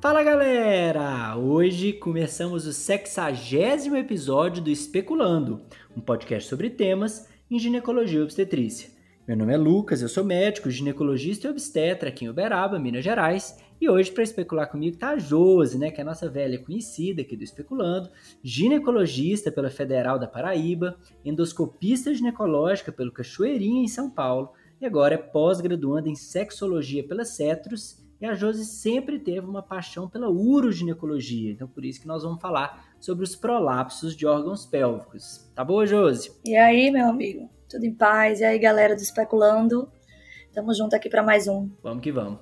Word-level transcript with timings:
Fala 0.00 0.22
galera! 0.22 1.36
Hoje 1.36 1.92
começamos 1.92 2.66
o 2.66 2.72
sexagésimo 2.72 3.98
episódio 3.98 4.62
do 4.62 4.70
Especulando, 4.70 5.60
um 5.94 6.00
podcast 6.00 6.48
sobre 6.48 6.70
temas 6.70 7.28
em 7.50 7.58
ginecologia 7.58 8.18
e 8.18 8.22
obstetrícia. 8.22 8.88
Meu 9.28 9.36
nome 9.36 9.52
é 9.52 9.58
Lucas, 9.58 10.00
eu 10.00 10.08
sou 10.08 10.24
médico, 10.24 10.70
ginecologista 10.70 11.46
e 11.46 11.50
obstetra 11.50 12.08
aqui 12.08 12.24
em 12.24 12.30
Uberaba, 12.30 12.78
Minas 12.78 13.04
Gerais, 13.04 13.58
e 13.78 13.90
hoje 13.90 14.10
para 14.10 14.22
especular 14.22 14.70
comigo 14.70 14.96
tá 14.96 15.10
a 15.10 15.18
Josi, 15.18 15.76
né, 15.76 15.90
que 15.90 16.00
é 16.00 16.02
a 16.02 16.06
nossa 16.06 16.30
velha 16.30 16.58
conhecida 16.58 17.20
aqui 17.20 17.36
do 17.36 17.44
Especulando, 17.44 18.08
ginecologista 18.42 19.52
pela 19.52 19.68
Federal 19.68 20.18
da 20.18 20.26
Paraíba, 20.26 20.98
endoscopista 21.22 22.14
ginecológica 22.14 22.90
pelo 22.90 23.12
Cachoeirinha 23.12 23.84
em 23.84 23.88
São 23.88 24.08
Paulo, 24.08 24.52
e 24.80 24.86
agora 24.86 25.16
é 25.16 25.18
pós-graduanda 25.18 26.08
em 26.08 26.14
sexologia 26.14 27.06
pela 27.06 27.26
Cetros 27.26 28.00
e 28.20 28.26
a 28.26 28.34
Josi 28.34 28.66
sempre 28.66 29.18
teve 29.18 29.46
uma 29.46 29.62
paixão 29.62 30.08
pela 30.08 30.28
uroginecologia, 30.28 31.52
então 31.52 31.66
por 31.66 31.84
isso 31.84 32.00
que 32.00 32.06
nós 32.06 32.22
vamos 32.22 32.40
falar 32.40 32.94
sobre 33.00 33.24
os 33.24 33.34
prolapsos 33.34 34.14
de 34.14 34.26
órgãos 34.26 34.66
pélvicos. 34.66 35.50
Tá 35.54 35.64
boa, 35.64 35.86
Josi? 35.86 36.30
E 36.44 36.54
aí, 36.54 36.90
meu 36.90 37.06
amigo? 37.06 37.48
Tudo 37.68 37.86
em 37.86 37.94
paz? 37.94 38.40
E 38.40 38.44
aí, 38.44 38.58
galera 38.58 38.94
do 38.94 39.00
Especulando? 39.00 39.90
Tamo 40.52 40.74
junto 40.74 40.94
aqui 40.94 41.08
para 41.08 41.22
mais 41.22 41.48
um. 41.48 41.70
Vamos 41.82 42.02
que 42.02 42.12
vamos. 42.12 42.40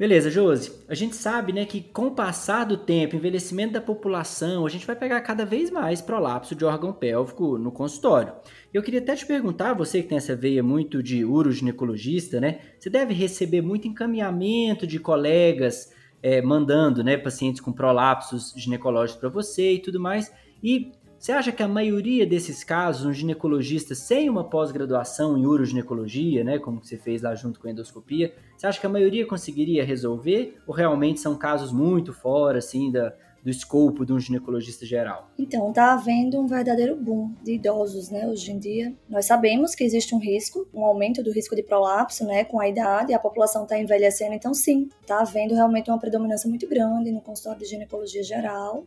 Beleza, 0.00 0.30
Josi. 0.30 0.72
A 0.88 0.94
gente 0.94 1.14
sabe, 1.14 1.52
né, 1.52 1.66
que 1.66 1.82
com 1.82 2.06
o 2.06 2.10
passar 2.12 2.64
do 2.64 2.78
tempo, 2.78 3.16
envelhecimento 3.16 3.74
da 3.74 3.82
população, 3.82 4.64
a 4.64 4.68
gente 4.70 4.86
vai 4.86 4.96
pegar 4.96 5.20
cada 5.20 5.44
vez 5.44 5.70
mais 5.70 6.00
prolapso 6.00 6.54
de 6.54 6.64
órgão 6.64 6.90
pélvico 6.90 7.58
no 7.58 7.70
consultório. 7.70 8.32
Eu 8.72 8.82
queria 8.82 9.00
até 9.00 9.14
te 9.14 9.26
perguntar, 9.26 9.74
você 9.74 10.00
que 10.00 10.08
tem 10.08 10.16
essa 10.16 10.34
veia 10.34 10.62
muito 10.62 11.02
de 11.02 11.22
uroginecologista, 11.22 12.40
né? 12.40 12.60
Você 12.78 12.88
deve 12.88 13.12
receber 13.12 13.60
muito 13.60 13.86
encaminhamento 13.86 14.86
de 14.86 14.98
colegas 14.98 15.92
é, 16.22 16.40
mandando, 16.40 17.04
né, 17.04 17.18
pacientes 17.18 17.60
com 17.60 17.70
prolapsos 17.70 18.54
ginecológicos 18.56 19.20
para 19.20 19.28
você 19.28 19.74
e 19.74 19.80
tudo 19.80 20.00
mais. 20.00 20.32
E 20.62 20.92
você 21.20 21.32
acha 21.32 21.52
que 21.52 21.62
a 21.62 21.68
maioria 21.68 22.26
desses 22.26 22.64
casos, 22.64 23.04
um 23.04 23.12
ginecologista 23.12 23.94
sem 23.94 24.30
uma 24.30 24.42
pós-graduação 24.42 25.36
em 25.36 25.44
uroginecologia, 25.44 26.42
né, 26.42 26.58
como 26.58 26.82
você 26.82 26.96
fez 26.96 27.20
lá 27.20 27.34
junto 27.34 27.60
com 27.60 27.68
a 27.68 27.70
endoscopia, 27.70 28.32
você 28.56 28.66
acha 28.66 28.80
que 28.80 28.86
a 28.86 28.90
maioria 28.90 29.26
conseguiria 29.26 29.84
resolver 29.84 30.56
ou 30.66 30.74
realmente 30.74 31.20
são 31.20 31.36
casos 31.36 31.72
muito 31.72 32.14
fora 32.14 32.56
assim 32.56 32.90
da, 32.90 33.14
do 33.44 33.50
escopo 33.50 34.06
de 34.06 34.14
um 34.14 34.18
ginecologista 34.18 34.86
geral? 34.86 35.30
Então, 35.38 35.68
está 35.68 35.92
havendo 35.92 36.40
um 36.40 36.46
verdadeiro 36.46 36.96
boom 36.96 37.34
de 37.44 37.52
idosos, 37.56 38.08
né, 38.08 38.26
hoje 38.26 38.50
em 38.50 38.58
dia. 38.58 38.96
Nós 39.06 39.26
sabemos 39.26 39.74
que 39.74 39.84
existe 39.84 40.14
um 40.14 40.18
risco, 40.18 40.66
um 40.72 40.86
aumento 40.86 41.22
do 41.22 41.30
risco 41.30 41.54
de 41.54 41.62
prolapso, 41.62 42.24
né, 42.24 42.44
com 42.44 42.58
a 42.58 42.66
idade, 42.66 43.12
a 43.12 43.18
população 43.18 43.64
está 43.64 43.78
envelhecendo, 43.78 44.32
então 44.32 44.54
sim, 44.54 44.88
está 45.02 45.20
havendo 45.20 45.54
realmente 45.54 45.90
uma 45.90 45.98
predominância 45.98 46.48
muito 46.48 46.66
grande 46.66 47.12
no 47.12 47.20
consultório 47.20 47.60
de 47.60 47.66
ginecologia 47.66 48.22
geral 48.22 48.86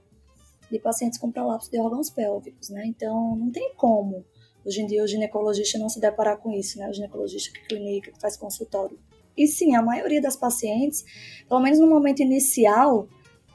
de 0.74 0.80
pacientes 0.80 1.18
com 1.18 1.32
prolapso 1.32 1.72
de 1.72 1.80
órgãos 1.80 2.10
pélvicos, 2.10 2.70
né? 2.70 2.84
Então, 2.86 3.36
não 3.36 3.52
tem 3.52 3.74
como 3.76 4.26
hoje 4.66 4.82
em 4.82 4.88
dia 4.88 5.04
o 5.04 5.08
ginecologista 5.08 5.78
não 5.78 5.90
se 5.90 6.00
deparar 6.00 6.38
com 6.38 6.52
isso, 6.52 6.80
né? 6.80 6.90
O 6.90 6.94
ginecologista 6.94 7.52
que 7.54 7.68
clinica, 7.68 8.12
que 8.12 8.20
faz 8.20 8.36
consultório. 8.36 8.98
E 9.38 9.48
sim, 9.48 9.76
a 9.76 9.82
maioria 9.82 10.22
das 10.22 10.36
pacientes, 10.36 11.04
pelo 11.48 11.60
menos 11.60 11.80
no 11.80 11.88
momento 11.88 12.22
inicial, 12.22 13.08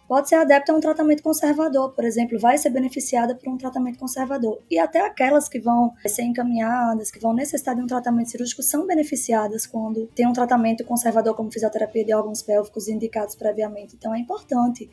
pode 0.08 0.28
ser 0.30 0.36
adepta 0.36 0.72
a 0.72 0.74
um 0.74 0.80
tratamento 0.80 1.22
conservador, 1.22 1.92
por 1.92 2.02
exemplo, 2.02 2.38
vai 2.38 2.56
ser 2.56 2.70
beneficiada 2.70 3.34
por 3.34 3.48
um 3.52 3.58
tratamento 3.58 3.98
conservador. 3.98 4.58
E 4.70 4.78
até 4.78 5.00
aquelas 5.00 5.48
que 5.48 5.60
vão 5.60 5.92
ser 6.06 6.22
encaminhadas, 6.22 7.10
que 7.10 7.20
vão 7.20 7.34
necessitar 7.34 7.76
de 7.76 7.82
um 7.82 7.86
tratamento 7.86 8.30
cirúrgico, 8.30 8.62
são 8.62 8.86
beneficiadas 8.86 9.66
quando 9.66 10.06
tem 10.06 10.26
um 10.26 10.32
tratamento 10.32 10.82
conservador, 10.84 11.34
como 11.36 11.52
fisioterapia 11.52 12.04
de 12.04 12.14
órgãos 12.14 12.42
pélvicos 12.42 12.88
indicados 12.88 13.36
previamente. 13.36 13.94
Então 13.96 14.14
é 14.14 14.18
importante 14.18 14.88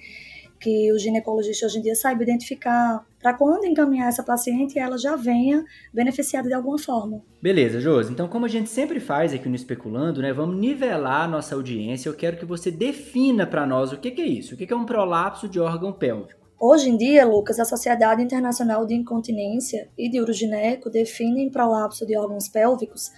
que 0.65 0.91
o 0.91 0.97
ginecologista 0.97 1.67
hoje 1.67 1.77
em 1.77 1.81
dia 1.83 1.93
saiba 1.93 2.23
identificar 2.23 3.05
para 3.21 3.35
quando 3.35 3.65
encaminhar 3.65 4.09
essa 4.09 4.23
paciente 4.23 4.79
ela 4.79 4.97
já 4.97 5.15
venha 5.15 5.63
beneficiada 5.93 6.47
de 6.47 6.55
alguma 6.55 6.79
forma. 6.79 7.21
Beleza, 7.39 7.79
Josi. 7.79 8.11
Então, 8.11 8.27
como 8.27 8.45
a 8.45 8.49
gente 8.49 8.67
sempre 8.67 8.99
faz 8.99 9.31
aqui 9.31 9.47
no 9.47 9.55
Especulando, 9.55 10.23
né, 10.23 10.33
vamos 10.33 10.57
nivelar 10.57 11.25
a 11.25 11.27
nossa 11.27 11.53
audiência. 11.53 12.09
Eu 12.09 12.15
quero 12.15 12.37
que 12.37 12.45
você 12.45 12.71
defina 12.71 13.45
para 13.45 13.63
nós 13.67 13.91
o 13.91 13.97
que, 13.97 14.09
que, 14.09 14.21
é 14.23 14.25
isso. 14.25 14.55
O 14.55 14.57
que, 14.57 14.65
que 14.65 14.73
é 14.73 14.75
um 14.75 14.87
prolapso 14.87 15.47
de 15.47 15.59
órgão 15.59 15.93
pélvico? 15.93 16.41
Hoje 16.59 16.89
em 16.89 16.97
dia, 16.97 17.27
Lucas, 17.27 17.59
a 17.59 17.65
Sociedade 17.65 18.23
Internacional 18.23 18.87
de 18.87 18.95
Incontinência 18.95 19.89
e 19.95 20.09
de 20.09 20.19
Urogineco 20.19 20.89
define 20.89 21.51
prolapso 21.51 22.07
de 22.07 22.17
órgãos 22.17 22.47
pélvicos 22.47 23.11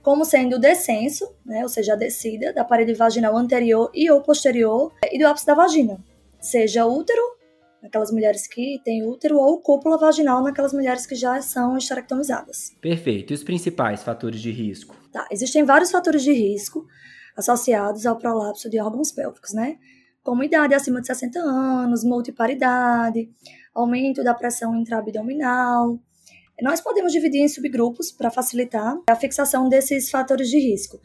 como 0.00 0.24
sendo 0.24 0.56
o 0.56 0.58
descenso, 0.58 1.34
né, 1.44 1.62
ou 1.62 1.68
seja, 1.68 1.94
a 1.94 1.96
descida 1.96 2.52
da 2.52 2.62
parede 2.62 2.92
vaginal 2.92 3.36
anterior 3.36 3.90
e 3.94 4.10
ou 4.10 4.20
posterior 4.20 4.92
e 5.10 5.18
do 5.18 5.26
ápice 5.26 5.46
da 5.46 5.54
vagina 5.54 5.98
seja 6.44 6.86
útero, 6.86 7.22
naquelas 7.82 8.10
mulheres 8.10 8.46
que 8.46 8.80
têm 8.84 9.06
útero, 9.06 9.38
ou 9.38 9.60
cúpula 9.60 9.98
vaginal, 9.98 10.42
naquelas 10.42 10.72
mulheres 10.72 11.06
que 11.06 11.14
já 11.14 11.40
são 11.40 11.76
esterectomizadas. 11.76 12.70
Perfeito. 12.80 13.32
E 13.32 13.34
os 13.34 13.42
principais 13.42 14.02
fatores 14.02 14.40
de 14.40 14.50
risco? 14.50 14.94
Tá, 15.12 15.26
existem 15.30 15.64
vários 15.64 15.90
fatores 15.90 16.22
de 16.22 16.32
risco 16.32 16.86
associados 17.36 18.06
ao 18.06 18.16
prolapso 18.16 18.70
de 18.70 18.80
órgãos 18.80 19.10
pélvicos, 19.10 19.52
né? 19.52 19.76
Como 20.22 20.44
idade 20.44 20.74
acima 20.74 21.00
de 21.00 21.06
60 21.08 21.38
anos, 21.38 22.04
multiparidade, 22.04 23.28
aumento 23.74 24.22
da 24.22 24.32
pressão 24.32 24.76
intraabdominal. 24.76 25.98
Nós 26.62 26.80
podemos 26.80 27.12
dividir 27.12 27.42
em 27.42 27.48
subgrupos 27.48 28.12
para 28.12 28.30
facilitar 28.30 28.96
a 29.08 29.16
fixação 29.16 29.68
desses 29.68 30.10
fatores 30.10 30.48
de 30.48 30.58
risco. 30.58 31.00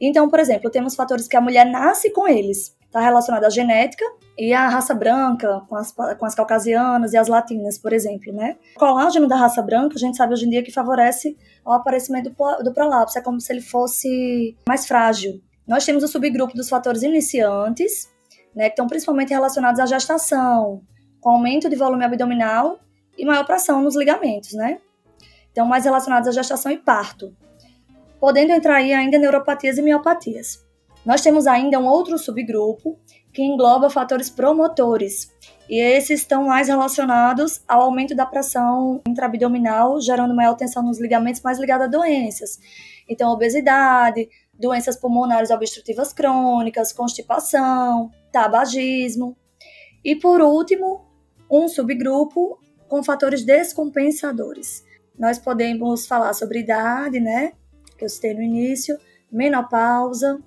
Então, 0.00 0.28
por 0.28 0.40
exemplo, 0.40 0.70
temos 0.70 0.94
fatores 0.94 1.28
que 1.28 1.36
a 1.36 1.40
mulher 1.40 1.66
nasce 1.66 2.10
com 2.10 2.26
eles, 2.26 2.74
está 2.86 3.00
relacionado 3.00 3.44
à 3.44 3.50
genética 3.50 4.04
e 4.38 4.52
à 4.52 4.68
raça 4.68 4.94
branca, 4.94 5.62
com 5.68 5.76
as, 5.76 5.92
com 5.92 6.26
as 6.26 6.34
caucasianas 6.34 7.12
e 7.14 7.16
as 7.16 7.26
latinas, 7.26 7.78
por 7.78 7.92
exemplo, 7.92 8.32
né? 8.32 8.56
O 8.76 8.78
colágeno 8.78 9.26
da 9.26 9.36
raça 9.36 9.62
branca, 9.62 9.96
a 9.96 9.98
gente 9.98 10.16
sabe 10.16 10.34
hoje 10.34 10.46
em 10.46 10.50
dia 10.50 10.62
que 10.62 10.70
favorece 10.70 11.36
o 11.64 11.72
aparecimento 11.72 12.30
do, 12.30 12.64
do 12.64 12.72
prolapso, 12.72 13.18
é 13.18 13.22
como 13.22 13.40
se 13.40 13.52
ele 13.52 13.62
fosse 13.62 14.54
mais 14.68 14.86
frágil. 14.86 15.40
Nós 15.66 15.84
temos 15.84 16.04
o 16.04 16.08
subgrupo 16.08 16.54
dos 16.54 16.68
fatores 16.68 17.02
iniciantes, 17.02 18.10
né, 18.54 18.64
que 18.64 18.72
estão 18.72 18.86
principalmente 18.86 19.30
relacionados 19.30 19.80
à 19.80 19.86
gestação, 19.86 20.82
com 21.20 21.30
aumento 21.30 21.68
de 21.68 21.76
volume 21.76 22.04
abdominal 22.04 22.78
e 23.16 23.24
maior 23.24 23.44
pressão 23.44 23.82
nos 23.82 23.96
ligamentos, 23.96 24.52
né? 24.52 24.78
Então, 25.50 25.66
mais 25.66 25.84
relacionados 25.84 26.28
à 26.28 26.32
gestação 26.32 26.70
e 26.70 26.76
parto, 26.76 27.34
podendo 28.20 28.52
entrar 28.52 28.76
aí 28.76 28.92
ainda 28.92 29.18
neuropatias 29.18 29.78
e 29.78 29.82
miopatias. 29.82 30.64
Nós 31.04 31.22
temos 31.22 31.46
ainda 31.46 31.78
um 31.78 31.86
outro 31.86 32.18
subgrupo 32.18 32.98
que 33.36 33.42
engloba 33.42 33.90
fatores 33.90 34.30
promotores, 34.30 35.30
e 35.68 35.78
esses 35.78 36.22
estão 36.22 36.46
mais 36.46 36.68
relacionados 36.68 37.60
ao 37.68 37.82
aumento 37.82 38.16
da 38.16 38.24
pressão 38.24 39.02
intraabdominal, 39.06 40.00
gerando 40.00 40.34
maior 40.34 40.54
tensão 40.54 40.82
nos 40.82 40.98
ligamentos, 40.98 41.42
mais 41.42 41.58
ligada 41.58 41.84
a 41.84 41.86
doenças. 41.86 42.58
Então, 43.06 43.30
obesidade, 43.30 44.26
doenças 44.58 44.96
pulmonares 44.96 45.50
obstrutivas 45.50 46.14
crônicas, 46.14 46.94
constipação, 46.94 48.10
tabagismo. 48.32 49.36
E 50.02 50.16
por 50.16 50.40
último, 50.40 51.04
um 51.50 51.68
subgrupo 51.68 52.58
com 52.88 53.02
fatores 53.02 53.44
descompensadores. 53.44 54.82
Nós 55.18 55.38
podemos 55.38 56.06
falar 56.06 56.32
sobre 56.32 56.60
idade, 56.60 57.20
né, 57.20 57.52
que 57.98 58.04
eu 58.06 58.08
citei 58.08 58.32
no 58.32 58.40
início, 58.40 58.96
menopausa, 59.30 60.42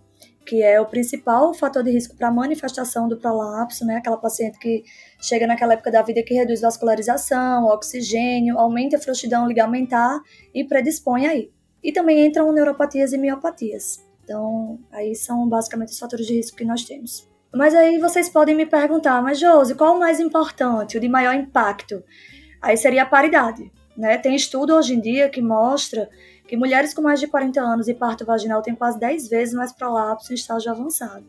que 0.46 0.64
é 0.64 0.80
o 0.82 0.86
principal 0.86 1.54
fator 1.54 1.84
de 1.84 1.92
risco 1.92 2.16
para 2.16 2.32
manifestação 2.32 3.08
do 3.08 3.18
prolapso, 3.18 3.86
né? 3.86 3.98
Aquela 3.98 4.18
paciente 4.18 4.58
que 4.58 4.84
chega 5.22 5.46
naquela 5.46 5.74
época 5.74 5.92
da 5.92 6.02
vida 6.02 6.24
que 6.24 6.34
reduz 6.34 6.62
vascularização, 6.62 7.66
oxigênio, 7.66 8.58
aumenta 8.58 8.98
a 8.98 9.00
frouxidão 9.00 9.48
ligamentar 9.48 10.20
e 10.54 10.64
predispõe 10.64 11.28
aí. 11.28 11.52
E 11.84 11.92
também 11.92 12.26
entram 12.26 12.52
neuropatias 12.52 13.14
e 13.14 13.18
miopatias. 13.18 14.04
Então, 14.24 14.80
aí 14.92 15.16
são 15.16 15.48
basicamente 15.48 15.90
os 15.90 16.00
fatores 16.00 16.26
de 16.26 16.36
risco 16.36 16.58
que 16.58 16.66
nós 16.66 16.84
temos. 16.84 17.28
Mas 17.54 17.74
aí 17.74 17.98
vocês 17.98 18.30
podem 18.30 18.56
me 18.56 18.66
perguntar, 18.66 19.22
mas 19.24 19.40
Josi, 19.40 19.74
qual 19.74 19.96
o 19.96 20.00
mais 20.00 20.20
importante, 20.20 20.98
o 20.98 21.02
de 21.02 21.10
maior 21.10 21.34
impacto? 21.34 22.04
Aí 22.62 22.78
seria 22.78 23.04
a 23.04 23.06
paridade. 23.08 23.72
Né? 23.98 24.18
Tem 24.18 24.36
estudo 24.36 24.76
hoje 24.76 24.94
em 24.94 25.02
dia 25.02 25.30
que 25.30 25.42
mostra 25.42 26.10
que 26.50 26.58
mulheres 26.58 26.96
com 26.96 27.02
mais 27.04 27.20
de 27.20 27.28
40 27.28 27.62
anos 27.62 27.88
e 27.88 27.94
parto 27.94 28.26
vaginal 28.26 28.64
têm 28.64 28.74
quase 28.74 29.00
10 29.00 29.30
vezes 29.30 29.54
mais 29.54 29.72
prolapso 29.72 30.32
em 30.32 30.36
estágio 30.36 30.72
avançado. 30.72 31.26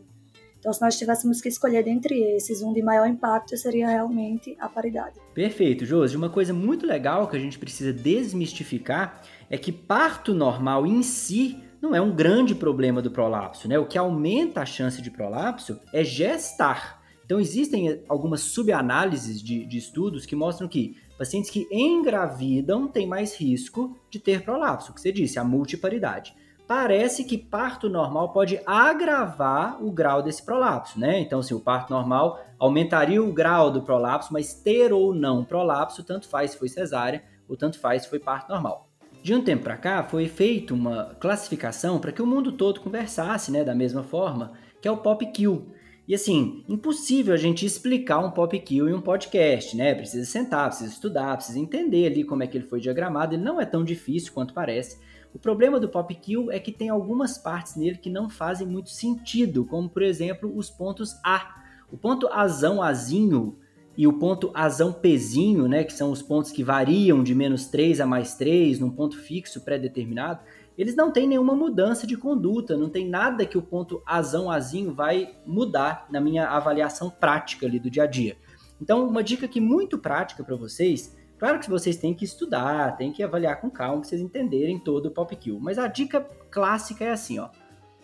Então, 0.57 0.73
se 0.73 0.81
nós 0.81 0.97
tivéssemos 0.97 1.39
que 1.39 1.47
escolher 1.47 1.83
dentre 1.83 2.19
esses, 2.35 2.63
um 2.63 2.73
de 2.73 2.81
maior 2.81 3.07
impacto 3.07 3.55
seria 3.55 3.87
realmente 3.87 4.55
a 4.59 4.67
paridade. 4.67 5.19
Perfeito, 5.33 5.85
Josi. 5.85 6.17
Uma 6.17 6.29
coisa 6.29 6.53
muito 6.53 6.87
legal 6.87 7.27
que 7.27 7.35
a 7.35 7.39
gente 7.39 7.59
precisa 7.59 7.93
desmistificar 7.93 9.21
é 9.47 9.59
que 9.59 9.71
parto 9.71 10.33
normal 10.33 10.87
em 10.87 11.03
si 11.03 11.57
não 11.79 11.95
é 11.95 12.01
um 12.01 12.15
grande 12.15 12.55
problema 12.55 12.99
do 12.99 13.11
prolapso, 13.11 13.67
né? 13.67 13.77
O 13.77 13.85
que 13.85 13.97
aumenta 13.99 14.61
a 14.61 14.65
chance 14.65 15.01
de 15.03 15.11
prolapso 15.11 15.79
é 15.93 16.03
gestar. 16.03 17.01
Então, 17.23 17.39
existem 17.39 18.03
algumas 18.09 18.41
subanálises 18.41 19.41
de, 19.41 19.65
de 19.65 19.77
estudos 19.77 20.25
que 20.25 20.35
mostram 20.35 20.67
que 20.67 20.95
pacientes 21.21 21.51
que 21.51 21.67
engravidam 21.71 22.87
têm 22.87 23.05
mais 23.05 23.35
risco 23.35 23.95
de 24.09 24.17
ter 24.17 24.41
prolapso, 24.41 24.91
que 24.91 24.99
você 24.99 25.11
disse, 25.11 25.37
a 25.37 25.43
multiparidade. 25.43 26.33
parece 26.67 27.25
que 27.25 27.37
parto 27.37 27.87
normal 27.87 28.31
pode 28.31 28.59
agravar 28.65 29.83
o 29.83 29.91
grau 29.91 30.23
desse 30.23 30.41
prolapso, 30.41 30.99
né? 30.99 31.19
Então, 31.19 31.41
assim, 31.41 31.53
o 31.53 31.59
parto 31.59 31.93
normal 31.93 32.39
aumentaria 32.57 33.21
o 33.21 33.31
grau 33.31 33.69
do 33.69 33.83
prolapso, 33.83 34.33
mas 34.33 34.55
ter 34.55 34.91
ou 34.91 35.13
não 35.13 35.43
prolapso, 35.43 36.03
tanto 36.03 36.27
faz 36.27 36.51
se 36.51 36.57
foi 36.57 36.69
cesárea 36.69 37.23
ou 37.47 37.55
tanto 37.55 37.77
faz 37.77 38.03
se 38.03 38.09
foi 38.09 38.17
parto 38.19 38.49
normal. 38.49 38.89
De 39.21 39.35
um 39.35 39.43
tempo 39.43 39.63
para 39.63 39.77
cá, 39.77 40.03
foi 40.03 40.27
feita 40.27 40.73
uma 40.73 41.13
classificação 41.19 41.99
para 41.99 42.11
que 42.11 42.21
o 42.21 42.25
mundo 42.25 42.53
todo 42.53 42.79
conversasse, 42.79 43.51
né, 43.51 43.63
da 43.63 43.75
mesma 43.75 44.01
forma, 44.01 44.53
que 44.81 44.87
é 44.87 44.91
o 44.91 44.97
POP-Q. 44.97 45.61
E 46.07 46.15
assim, 46.15 46.63
impossível 46.67 47.33
a 47.33 47.37
gente 47.37 47.65
explicar 47.65 48.19
um 48.19 48.31
POP-Q 48.31 48.89
em 48.89 48.93
um 48.93 49.01
podcast, 49.01 49.77
né? 49.77 49.93
Precisa 49.93 50.29
sentar, 50.29 50.67
precisa 50.67 50.91
estudar, 50.91 51.37
precisa 51.37 51.59
entender 51.59 52.07
ali 52.07 52.23
como 52.23 52.43
é 52.43 52.47
que 52.47 52.57
ele 52.57 52.67
foi 52.67 52.79
diagramado. 52.79 53.35
Ele 53.35 53.43
não 53.43 53.61
é 53.61 53.65
tão 53.65 53.83
difícil 53.83 54.33
quanto 54.33 54.53
parece. 54.53 54.99
O 55.33 55.39
problema 55.39 55.79
do 55.79 55.87
pop 55.87 56.13
kill 56.13 56.51
é 56.51 56.59
que 56.59 56.71
tem 56.71 56.89
algumas 56.89 57.37
partes 57.37 57.75
nele 57.75 57.97
que 57.97 58.09
não 58.09 58.29
fazem 58.29 58.67
muito 58.67 58.89
sentido, 58.89 59.63
como 59.63 59.89
por 59.89 60.01
exemplo 60.01 60.51
os 60.55 60.69
pontos 60.69 61.15
A. 61.23 61.61
O 61.89 61.97
ponto 61.97 62.27
Azão 62.27 62.81
Azinho 62.81 63.57
e 63.97 64.07
o 64.07 64.13
ponto 64.13 64.51
Azão 64.53 64.91
Pezinho, 64.91 65.67
né, 65.67 65.83
que 65.83 65.93
são 65.93 66.11
os 66.11 66.21
pontos 66.21 66.51
que 66.51 66.63
variam 66.63 67.23
de 67.23 67.35
menos 67.35 67.67
3 67.67 68.01
a 68.01 68.05
mais 68.05 68.35
3 68.35 68.79
num 68.79 68.89
ponto 68.89 69.17
fixo 69.17 69.61
pré-determinado, 69.61 70.41
eles 70.77 70.95
não 70.95 71.11
têm 71.11 71.27
nenhuma 71.27 71.55
mudança 71.55 72.07
de 72.07 72.17
conduta, 72.17 72.77
não 72.77 72.89
tem 72.89 73.07
nada 73.07 73.45
que 73.45 73.57
o 73.57 73.61
ponto 73.61 74.01
Azão 74.05 74.49
Azinho 74.49 74.93
vai 74.93 75.35
mudar 75.45 76.07
na 76.09 76.19
minha 76.19 76.47
avaliação 76.47 77.09
prática 77.09 77.65
ali 77.65 77.79
do 77.79 77.89
dia 77.89 78.03
a 78.03 78.07
dia. 78.07 78.37
Então, 78.81 79.07
uma 79.07 79.23
dica 79.23 79.45
aqui 79.45 79.59
muito 79.59 79.97
prática 79.97 80.43
para 80.43 80.55
vocês 80.55 81.15
Claro 81.41 81.57
que 81.57 81.71
vocês 81.71 81.97
têm 81.97 82.13
que 82.13 82.23
estudar, 82.23 82.95
têm 82.97 83.11
que 83.11 83.23
avaliar 83.23 83.59
com 83.59 83.67
calma 83.67 84.01
para 84.01 84.07
vocês 84.07 84.21
entenderem 84.21 84.77
todo 84.77 85.07
o 85.07 85.11
pop 85.11 85.35
kill. 85.35 85.59
Mas 85.59 85.79
a 85.79 85.87
dica 85.87 86.21
clássica 86.51 87.03
é 87.03 87.09
assim, 87.09 87.39
ó. 87.39 87.49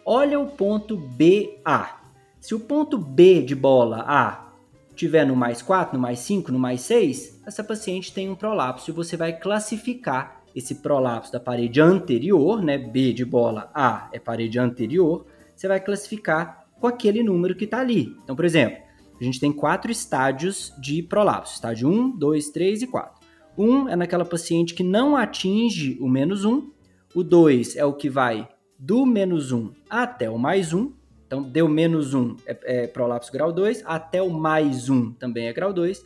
Olha 0.03 0.39
o 0.39 0.47
ponto 0.47 0.97
BA. 0.97 1.99
Se 2.39 2.55
o 2.55 2.59
ponto 2.59 2.97
B 2.97 3.43
de 3.43 3.53
bola 3.53 4.03
A 4.07 4.53
tiver 4.95 5.23
no 5.23 5.35
mais 5.35 5.61
4, 5.61 5.95
no 5.95 6.01
mais 6.01 6.17
5, 6.17 6.51
no 6.51 6.57
mais 6.57 6.81
6, 6.81 7.43
essa 7.45 7.63
paciente 7.63 8.11
tem 8.11 8.27
um 8.27 8.33
prolapso 8.33 8.89
e 8.89 8.93
você 8.93 9.15
vai 9.15 9.37
classificar 9.37 10.36
esse 10.57 10.75
prolapso 10.75 11.31
da 11.31 11.39
parede 11.39 11.79
anterior, 11.79 12.63
né? 12.63 12.77
B 12.77 13.13
de 13.13 13.23
bola 13.23 13.69
A 13.73 14.09
é 14.11 14.19
parede 14.19 14.57
anterior, 14.57 15.25
você 15.55 15.67
vai 15.67 15.79
classificar 15.79 16.65
com 16.79 16.87
aquele 16.87 17.21
número 17.21 17.55
que 17.55 17.65
está 17.65 17.79
ali. 17.79 18.15
Então, 18.23 18.35
por 18.35 18.43
exemplo, 18.43 18.79
a 19.19 19.23
gente 19.23 19.39
tem 19.39 19.51
quatro 19.51 19.91
estádios 19.91 20.73
de 20.79 21.03
prolapso: 21.03 21.53
estádio 21.53 21.87
1, 21.87 22.17
2, 22.17 22.49
3 22.49 22.81
e 22.81 22.87
4. 22.87 23.27
1 23.57 23.89
é 23.89 23.95
naquela 23.95 24.25
paciente 24.25 24.73
que 24.73 24.83
não 24.83 25.15
atinge 25.15 25.97
o 26.01 26.07
menos 26.07 26.43
1. 26.43 26.71
O 27.13 27.23
2 27.23 27.75
é 27.75 27.85
o 27.85 27.93
que 27.93 28.09
vai 28.09 28.47
do 28.77 29.05
menos 29.05 29.51
1 29.51 29.71
até 29.89 30.29
o 30.29 30.37
mais 30.37 30.73
1. 30.73 30.91
Então, 31.25 31.43
deu 31.43 31.67
menos 31.67 32.13
1 32.13 32.35
é, 32.45 32.83
é 32.83 32.87
prolapso 32.87 33.31
grau 33.31 33.51
2, 33.51 33.83
até 33.85 34.21
o 34.21 34.29
mais 34.29 34.89
1 34.89 35.13
também 35.13 35.47
é 35.47 35.53
grau 35.53 35.73
2. 35.73 36.03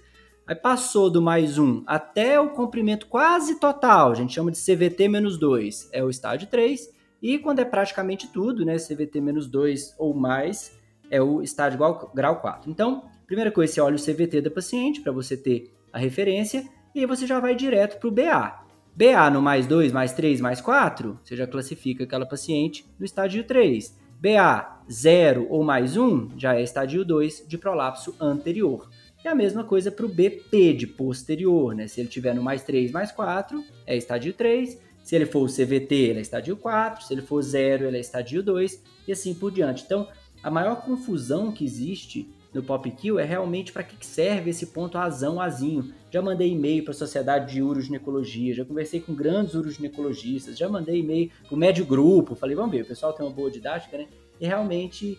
Aí 0.47 0.55
passou 0.55 1.09
do 1.09 1.21
mais 1.21 1.57
1 1.57 1.83
até 1.85 2.39
o 2.39 2.49
comprimento 2.49 3.07
quase 3.07 3.59
total, 3.59 4.11
a 4.11 4.15
gente 4.15 4.33
chama 4.33 4.51
de 4.51 4.57
CVT 4.57 5.07
menos 5.07 5.37
2, 5.37 5.89
é 5.93 6.03
o 6.03 6.09
estágio 6.09 6.47
3. 6.47 6.89
E 7.21 7.37
quando 7.37 7.59
é 7.59 7.65
praticamente 7.65 8.27
tudo, 8.27 8.65
né, 8.65 8.77
CVT 8.77 9.21
menos 9.21 9.47
2 9.47 9.95
ou 9.99 10.13
mais, 10.13 10.75
é 11.09 11.21
o 11.21 11.41
estágio 11.41 11.79
grau 12.15 12.41
4. 12.41 12.69
Então, 12.69 13.03
primeira 13.27 13.51
coisa, 13.51 13.71
você 13.71 13.81
olha 13.81 13.95
o 13.95 13.99
CVT 13.99 14.41
da 14.41 14.49
paciente 14.49 15.01
para 15.01 15.11
você 15.11 15.37
ter 15.37 15.71
a 15.93 15.99
referência 15.99 16.67
e 16.95 17.01
aí 17.01 17.05
você 17.05 17.27
já 17.27 17.39
vai 17.39 17.55
direto 17.55 17.99
para 17.99 18.07
o 18.07 18.11
BA. 18.11 18.61
BA 18.95 19.29
no 19.29 19.41
mais 19.41 19.67
2, 19.67 19.91
mais 19.91 20.13
3, 20.13 20.41
mais 20.41 20.59
4, 20.59 21.19
você 21.23 21.35
já 21.35 21.45
classifica 21.45 22.03
aquela 22.03 22.25
paciente 22.25 22.85
no 22.99 23.05
estádio 23.05 23.43
3. 23.43 23.97
BA 24.19 24.81
0 24.89 25.47
ou 25.49 25.63
mais 25.63 25.95
1 25.95 26.37
já 26.37 26.55
é 26.55 26.61
estádio 26.61 27.05
2 27.05 27.45
de 27.47 27.57
prolapso 27.57 28.15
anterior. 28.19 28.89
E 29.23 29.27
a 29.27 29.35
mesma 29.35 29.63
coisa 29.63 29.91
para 29.91 30.05
o 30.05 30.09
BP 30.09 30.73
de 30.73 30.87
posterior, 30.87 31.75
né? 31.75 31.87
Se 31.87 32.01
ele 32.01 32.09
tiver 32.09 32.33
no 32.33 32.41
mais 32.41 32.63
3, 32.63 32.91
mais 32.91 33.11
4, 33.11 33.63
é 33.85 33.95
estádio 33.95 34.33
3. 34.33 34.79
Se 35.03 35.15
ele 35.15 35.25
for 35.25 35.43
o 35.43 35.47
CVT, 35.47 35.95
ele 35.95 36.19
é 36.19 36.21
estádio 36.21 36.57
4. 36.57 37.05
Se 37.05 37.13
ele 37.13 37.21
for 37.21 37.41
0, 37.41 37.85
ele 37.85 37.97
é 37.97 37.99
estádio 37.99 38.41
2. 38.41 38.83
E 39.07 39.11
assim 39.11 39.33
por 39.33 39.51
diante. 39.51 39.83
Então, 39.83 40.07
a 40.41 40.49
maior 40.49 40.81
confusão 40.81 41.51
que 41.51 41.63
existe 41.63 42.27
no 42.53 42.61
Pop 42.61 42.89
Kill 42.91 43.19
é 43.19 43.23
realmente 43.23 43.71
para 43.71 43.83
que 43.83 44.05
serve 44.05 44.49
esse 44.49 44.67
ponto 44.67 44.97
azão 44.97 45.39
azinho. 45.39 45.93
Já 46.09 46.21
mandei 46.21 46.51
e-mail 46.51 46.83
para 46.83 46.91
a 46.91 46.95
Sociedade 46.95 47.53
de 47.53 47.61
Uroginecologia, 47.61 48.53
já 48.53 48.65
conversei 48.65 48.99
com 48.99 49.13
grandes 49.13 49.53
uroginecologistas, 49.55 50.57
já 50.57 50.67
mandei 50.67 50.99
e-mail 50.99 51.31
para 51.47 51.55
o 51.55 51.57
médio 51.57 51.85
grupo, 51.85 52.35
falei, 52.35 52.55
vamos 52.55 52.71
ver, 52.71 52.81
o 52.81 52.85
pessoal 52.85 53.13
tem 53.13 53.25
uma 53.25 53.33
boa 53.33 53.49
didática, 53.49 53.97
né? 53.97 54.07
E 54.39 54.45
realmente 54.45 55.17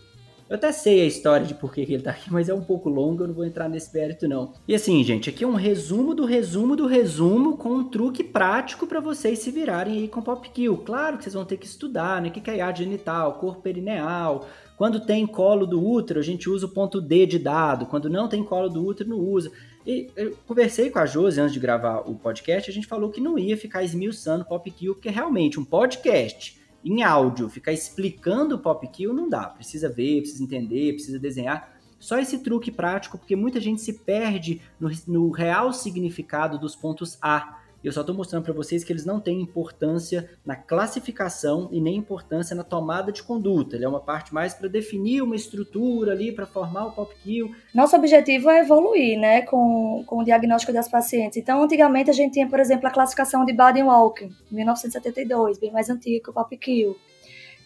eu 0.52 0.56
até 0.56 0.70
sei 0.70 1.00
a 1.00 1.06
história 1.06 1.46
de 1.46 1.54
por 1.54 1.72
que 1.72 1.80
ele 1.80 2.02
tá 2.02 2.10
aqui, 2.10 2.30
mas 2.30 2.50
é 2.50 2.52
um 2.52 2.60
pouco 2.60 2.90
longo, 2.90 3.22
eu 3.22 3.28
não 3.28 3.34
vou 3.34 3.46
entrar 3.46 3.70
nesse 3.70 3.90
mérito 3.94 4.28
não. 4.28 4.52
E 4.68 4.74
assim, 4.74 5.02
gente, 5.02 5.30
aqui 5.30 5.44
é 5.44 5.46
um 5.46 5.54
resumo 5.54 6.14
do 6.14 6.26
resumo 6.26 6.76
do 6.76 6.86
resumo 6.86 7.56
com 7.56 7.70
um 7.70 7.84
truque 7.84 8.22
prático 8.22 8.86
para 8.86 9.00
vocês 9.00 9.38
se 9.38 9.50
virarem 9.50 10.00
aí 10.00 10.08
com 10.08 10.20
Pop 10.20 10.46
Kill. 10.50 10.76
Claro 10.76 11.16
que 11.16 11.24
vocês 11.24 11.32
vão 11.32 11.46
ter 11.46 11.56
que 11.56 11.64
estudar, 11.64 12.20
né? 12.20 12.28
O 12.28 12.30
que 12.30 12.50
é 12.50 12.56
iade 12.58 12.84
genital, 12.84 13.38
cor 13.38 13.62
perineal, 13.62 14.46
quando 14.76 15.00
tem 15.06 15.26
colo 15.26 15.64
do 15.64 15.82
útero, 15.82 16.20
a 16.20 16.22
gente 16.22 16.50
usa 16.50 16.66
o 16.66 16.68
ponto 16.68 17.00
D 17.00 17.24
de 17.24 17.38
dado. 17.38 17.86
Quando 17.86 18.10
não 18.10 18.28
tem 18.28 18.44
colo 18.44 18.68
do 18.68 18.84
útero, 18.84 19.08
não 19.08 19.20
usa. 19.20 19.50
E 19.86 20.10
eu 20.14 20.36
conversei 20.46 20.90
com 20.90 20.98
a 20.98 21.06
Josi 21.06 21.40
antes 21.40 21.54
de 21.54 21.60
gravar 21.60 22.00
o 22.00 22.14
podcast, 22.14 22.70
a 22.70 22.74
gente 22.74 22.86
falou 22.86 23.08
que 23.08 23.22
não 23.22 23.38
ia 23.38 23.56
ficar 23.56 23.82
esmiuçando 23.82 24.44
Pop 24.44 24.70
Kill, 24.70 24.94
porque 24.96 25.08
realmente 25.08 25.58
um 25.58 25.64
podcast 25.64 26.60
em 26.84 27.02
áudio, 27.02 27.48
ficar 27.48 27.72
explicando 27.72 28.56
o 28.56 28.58
Pop 28.58 28.86
Kill 28.88 29.12
não 29.12 29.28
dá. 29.28 29.44
Precisa 29.44 29.88
ver, 29.88 30.22
precisa 30.22 30.42
entender, 30.42 30.94
precisa 30.94 31.18
desenhar. 31.18 31.72
Só 31.98 32.18
esse 32.18 32.38
truque 32.38 32.70
prático, 32.70 33.16
porque 33.16 33.36
muita 33.36 33.60
gente 33.60 33.80
se 33.80 33.92
perde 33.92 34.60
no, 34.80 34.90
no 35.06 35.30
real 35.30 35.72
significado 35.72 36.58
dos 36.58 36.74
pontos 36.74 37.16
A 37.22 37.61
eu 37.88 37.92
só 37.92 38.00
estou 38.00 38.14
mostrando 38.14 38.44
para 38.44 38.52
vocês 38.52 38.84
que 38.84 38.92
eles 38.92 39.04
não 39.04 39.20
têm 39.20 39.40
importância 39.40 40.30
na 40.46 40.54
classificação 40.54 41.68
e 41.72 41.80
nem 41.80 41.96
importância 41.96 42.54
na 42.54 42.62
tomada 42.62 43.10
de 43.10 43.22
conduta. 43.22 43.74
Ele 43.74 43.84
é 43.84 43.88
uma 43.88 44.00
parte 44.00 44.32
mais 44.32 44.54
para 44.54 44.68
definir 44.68 45.22
uma 45.22 45.34
estrutura 45.34 46.12
ali, 46.12 46.30
para 46.30 46.46
formar 46.46 46.86
o 46.86 46.92
pop 46.92 47.12
kill. 47.22 47.54
Nosso 47.74 47.96
objetivo 47.96 48.48
é 48.50 48.60
evoluir, 48.60 49.18
né, 49.18 49.42
com, 49.42 50.04
com 50.06 50.18
o 50.18 50.24
diagnóstico 50.24 50.72
das 50.72 50.88
pacientes. 50.88 51.36
Então, 51.36 51.62
antigamente 51.62 52.08
a 52.08 52.12
gente 52.12 52.34
tinha, 52.34 52.48
por 52.48 52.60
exemplo, 52.60 52.86
a 52.86 52.90
classificação 52.90 53.44
de 53.44 53.52
Baden-Walker, 53.52 54.30
1972, 54.50 55.58
bem 55.58 55.72
mais 55.72 55.90
antiga 55.90 56.22
que 56.22 56.30
o 56.30 56.32
pop 56.32 56.56
kill, 56.56 56.96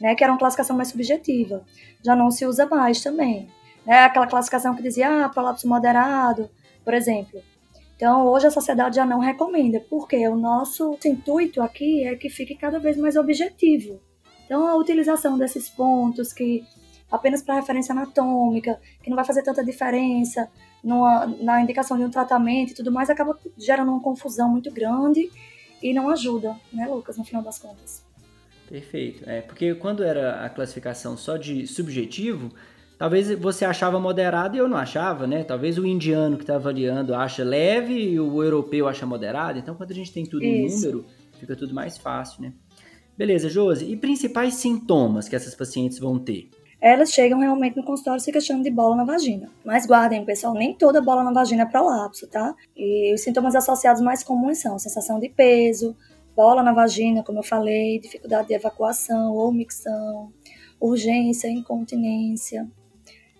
né, 0.00 0.14
que 0.14 0.24
era 0.24 0.32
uma 0.32 0.38
classificação 0.38 0.74
mais 0.74 0.88
subjetiva. 0.88 1.62
Já 2.02 2.16
não 2.16 2.30
se 2.30 2.46
usa 2.46 2.64
mais 2.66 3.02
também. 3.02 3.48
Né, 3.84 3.98
aquela 3.98 4.26
classificação 4.26 4.74
que 4.74 4.82
dizia, 4.82 5.24
ah, 5.24 5.28
prolapso 5.28 5.68
moderado, 5.68 6.48
por 6.84 6.94
exemplo 6.94 7.42
então, 7.96 8.26
hoje 8.26 8.46
a 8.46 8.50
sociedade 8.50 8.96
já 8.96 9.06
não 9.06 9.18
recomenda, 9.18 9.80
porque 9.88 10.28
o 10.28 10.36
nosso 10.36 10.98
intuito 11.04 11.62
aqui 11.62 12.04
é 12.04 12.14
que 12.14 12.28
fique 12.28 12.54
cada 12.54 12.78
vez 12.78 12.96
mais 12.98 13.16
objetivo. 13.16 13.98
Então, 14.44 14.66
a 14.66 14.76
utilização 14.76 15.38
desses 15.38 15.68
pontos 15.68 16.32
que 16.32 16.62
apenas 17.10 17.42
para 17.42 17.54
referência 17.54 17.92
anatômica, 17.92 18.78
que 19.02 19.08
não 19.08 19.16
vai 19.16 19.24
fazer 19.24 19.42
tanta 19.42 19.64
diferença 19.64 20.48
numa, 20.84 21.26
na 21.40 21.62
indicação 21.62 21.96
de 21.96 22.04
um 22.04 22.10
tratamento 22.10 22.72
e 22.72 22.74
tudo 22.74 22.92
mais, 22.92 23.08
acaba 23.08 23.38
gerando 23.56 23.90
uma 23.90 24.02
confusão 24.02 24.50
muito 24.50 24.70
grande 24.70 25.30
e 25.82 25.94
não 25.94 26.10
ajuda, 26.10 26.54
né, 26.72 26.86
Lucas, 26.86 27.16
no 27.16 27.24
final 27.24 27.42
das 27.42 27.58
contas. 27.58 28.04
Perfeito. 28.68 29.28
É, 29.28 29.40
porque 29.40 29.74
quando 29.74 30.02
era 30.04 30.44
a 30.44 30.50
classificação 30.50 31.16
só 31.16 31.36
de 31.36 31.66
subjetivo, 31.66 32.52
Talvez 32.98 33.30
você 33.32 33.64
achava 33.64 34.00
moderado 34.00 34.56
e 34.56 34.58
eu 34.58 34.66
não 34.66 34.76
achava, 34.76 35.26
né? 35.26 35.44
Talvez 35.44 35.76
o 35.76 35.86
indiano 35.86 36.36
que 36.36 36.42
está 36.42 36.54
avaliando 36.54 37.14
acha 37.14 37.44
leve 37.44 37.92
e 37.92 38.18
o 38.18 38.42
europeu 38.42 38.88
acha 38.88 39.04
moderado. 39.04 39.58
Então, 39.58 39.74
quando 39.74 39.90
a 39.90 39.94
gente 39.94 40.12
tem 40.12 40.24
tudo 40.24 40.44
Isso. 40.44 40.88
em 40.88 40.90
número, 40.90 41.06
fica 41.38 41.54
tudo 41.54 41.74
mais 41.74 41.98
fácil, 41.98 42.42
né? 42.42 42.52
Beleza, 43.16 43.48
Josi. 43.48 43.90
E 43.90 43.96
principais 43.96 44.54
sintomas 44.54 45.28
que 45.28 45.36
essas 45.36 45.54
pacientes 45.54 45.98
vão 45.98 46.18
ter? 46.18 46.48
Elas 46.80 47.10
chegam 47.10 47.40
realmente 47.40 47.76
no 47.76 47.82
consultório 47.82 48.20
se 48.20 48.30
queixando 48.30 48.62
de 48.62 48.70
bola 48.70 48.96
na 48.96 49.04
vagina. 49.04 49.50
Mas 49.64 49.86
guardem, 49.86 50.24
pessoal, 50.24 50.54
nem 50.54 50.74
toda 50.74 51.00
bola 51.00 51.22
na 51.22 51.32
vagina 51.32 51.62
é 51.62 51.66
prolapso, 51.66 52.26
tá? 52.26 52.54
E 52.76 53.14
os 53.14 53.22
sintomas 53.22 53.54
associados 53.54 54.02
mais 54.02 54.22
comuns 54.22 54.58
são 54.58 54.78
sensação 54.78 55.18
de 55.18 55.28
peso, 55.28 55.96
bola 56.34 56.62
na 56.62 56.72
vagina, 56.72 57.22
como 57.22 57.38
eu 57.38 57.42
falei, 57.42 57.98
dificuldade 57.98 58.48
de 58.48 58.54
evacuação 58.54 59.34
ou 59.34 59.50
micção, 59.50 60.30
urgência, 60.78 61.48
incontinência, 61.48 62.68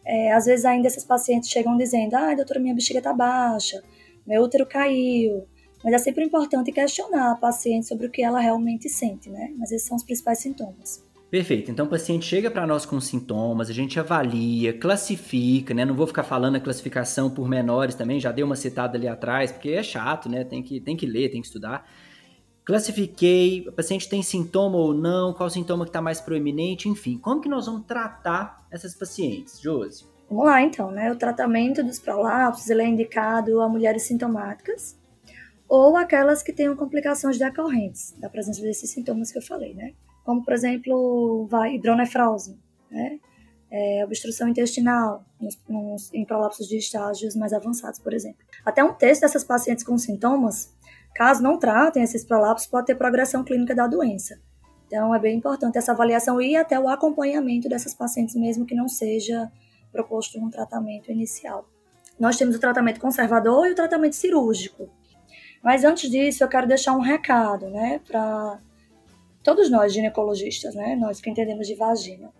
é, 0.06 0.32
às 0.32 0.46
vezes 0.46 0.64
ainda 0.64 0.86
essas 0.86 1.04
pacientes 1.04 1.50
chegam 1.50 1.76
dizendo, 1.76 2.14
ah, 2.14 2.34
doutora, 2.34 2.60
minha 2.60 2.74
bexiga 2.74 2.98
está 2.98 3.12
baixa, 3.12 3.82
meu 4.26 4.42
útero 4.42 4.64
caiu. 4.64 5.46
Mas 5.84 5.94
é 5.94 5.98
sempre 5.98 6.24
importante 6.24 6.72
questionar 6.72 7.32
a 7.32 7.36
paciente 7.36 7.86
sobre 7.86 8.06
o 8.06 8.10
que 8.10 8.22
ela 8.22 8.40
realmente 8.40 8.88
sente, 8.88 9.28
né? 9.28 9.52
Mas 9.58 9.70
esses 9.70 9.86
são 9.86 9.96
os 9.96 10.02
principais 10.02 10.38
sintomas. 10.38 11.04
Perfeito. 11.30 11.70
Então 11.70 11.86
o 11.86 11.88
paciente 11.88 12.24
chega 12.24 12.50
para 12.50 12.66
nós 12.66 12.86
com 12.86 13.00
sintomas, 13.00 13.68
a 13.68 13.72
gente 13.72 13.98
avalia, 13.98 14.72
classifica, 14.72 15.74
né? 15.74 15.84
Não 15.84 15.94
vou 15.94 16.06
ficar 16.06 16.22
falando 16.22 16.56
a 16.56 16.60
classificação 16.60 17.28
por 17.28 17.48
menores 17.48 17.94
também, 17.94 18.20
já 18.20 18.30
dei 18.32 18.44
uma 18.44 18.56
citada 18.56 18.96
ali 18.96 19.08
atrás, 19.08 19.50
porque 19.50 19.70
é 19.70 19.82
chato, 19.82 20.28
né? 20.28 20.44
Tem 20.44 20.62
que, 20.62 20.80
tem 20.80 20.96
que 20.96 21.04
ler, 21.04 21.30
tem 21.30 21.40
que 21.40 21.46
estudar. 21.46 21.86
Classifiquei, 22.66 23.64
a 23.68 23.72
paciente 23.72 24.08
tem 24.08 24.22
sintoma 24.22 24.76
ou 24.76 24.92
não, 24.92 25.32
qual 25.32 25.48
sintoma 25.48 25.84
que 25.84 25.90
está 25.90 26.02
mais 26.02 26.20
proeminente, 26.20 26.88
enfim. 26.88 27.16
Como 27.16 27.40
que 27.40 27.48
nós 27.48 27.66
vamos 27.66 27.86
tratar 27.86 28.66
essas 28.70 28.94
pacientes, 28.94 29.60
Josi? 29.60 30.04
Vamos 30.28 30.46
lá, 30.46 30.60
então, 30.60 30.90
né? 30.90 31.10
O 31.12 31.16
tratamento 31.16 31.82
dos 31.84 32.00
prolapsos 32.00 32.68
ele 32.68 32.82
é 32.82 32.86
indicado 32.88 33.60
a 33.60 33.68
mulheres 33.68 34.02
sintomáticas 34.02 34.98
ou 35.68 35.96
aquelas 35.96 36.42
que 36.42 36.52
tenham 36.52 36.74
complicações 36.74 37.38
decorrentes 37.38 38.12
da 38.18 38.28
presença 38.28 38.60
desses 38.60 38.90
sintomas 38.90 39.30
que 39.30 39.38
eu 39.38 39.42
falei, 39.42 39.72
né? 39.72 39.92
Como, 40.24 40.44
por 40.44 40.52
exemplo, 40.52 41.48
hidronefrose, 41.72 42.58
né? 42.90 43.20
É, 43.70 44.04
obstrução 44.04 44.48
intestinal, 44.48 45.24
nos, 45.40 45.58
nos, 45.68 46.12
em 46.12 46.24
prolapsos 46.24 46.66
de 46.66 46.76
estágios 46.78 47.36
mais 47.36 47.52
avançados, 47.52 48.00
por 48.00 48.12
exemplo. 48.12 48.44
Até 48.64 48.82
um 48.82 48.92
terço 48.92 49.20
dessas 49.20 49.44
pacientes 49.44 49.84
com 49.84 49.96
sintomas 49.98 50.72
Caso 51.16 51.42
não 51.42 51.58
tratem 51.58 52.02
esses 52.02 52.22
prolapsos, 52.22 52.68
pode 52.68 52.86
ter 52.86 52.94
progressão 52.94 53.42
clínica 53.42 53.74
da 53.74 53.86
doença. 53.86 54.38
Então, 54.86 55.14
é 55.14 55.18
bem 55.18 55.38
importante 55.38 55.78
essa 55.78 55.92
avaliação 55.92 56.42
e 56.42 56.54
até 56.54 56.78
o 56.78 56.90
acompanhamento 56.90 57.70
dessas 57.70 57.94
pacientes, 57.94 58.36
mesmo 58.36 58.66
que 58.66 58.74
não 58.74 58.86
seja 58.86 59.50
proposto 59.90 60.38
um 60.38 60.50
tratamento 60.50 61.10
inicial. 61.10 61.66
Nós 62.20 62.36
temos 62.36 62.54
o 62.56 62.60
tratamento 62.60 63.00
conservador 63.00 63.66
e 63.66 63.72
o 63.72 63.74
tratamento 63.74 64.14
cirúrgico. 64.14 64.90
Mas 65.62 65.84
antes 65.84 66.10
disso, 66.10 66.44
eu 66.44 66.48
quero 66.48 66.68
deixar 66.68 66.92
um 66.92 67.00
recado, 67.00 67.70
né, 67.70 67.98
para 68.06 68.60
todos 69.42 69.70
nós 69.70 69.94
ginecologistas, 69.94 70.74
né, 70.74 70.94
nós 70.96 71.18
que 71.18 71.30
entendemos 71.30 71.66
de 71.66 71.74
vagina, 71.74 72.30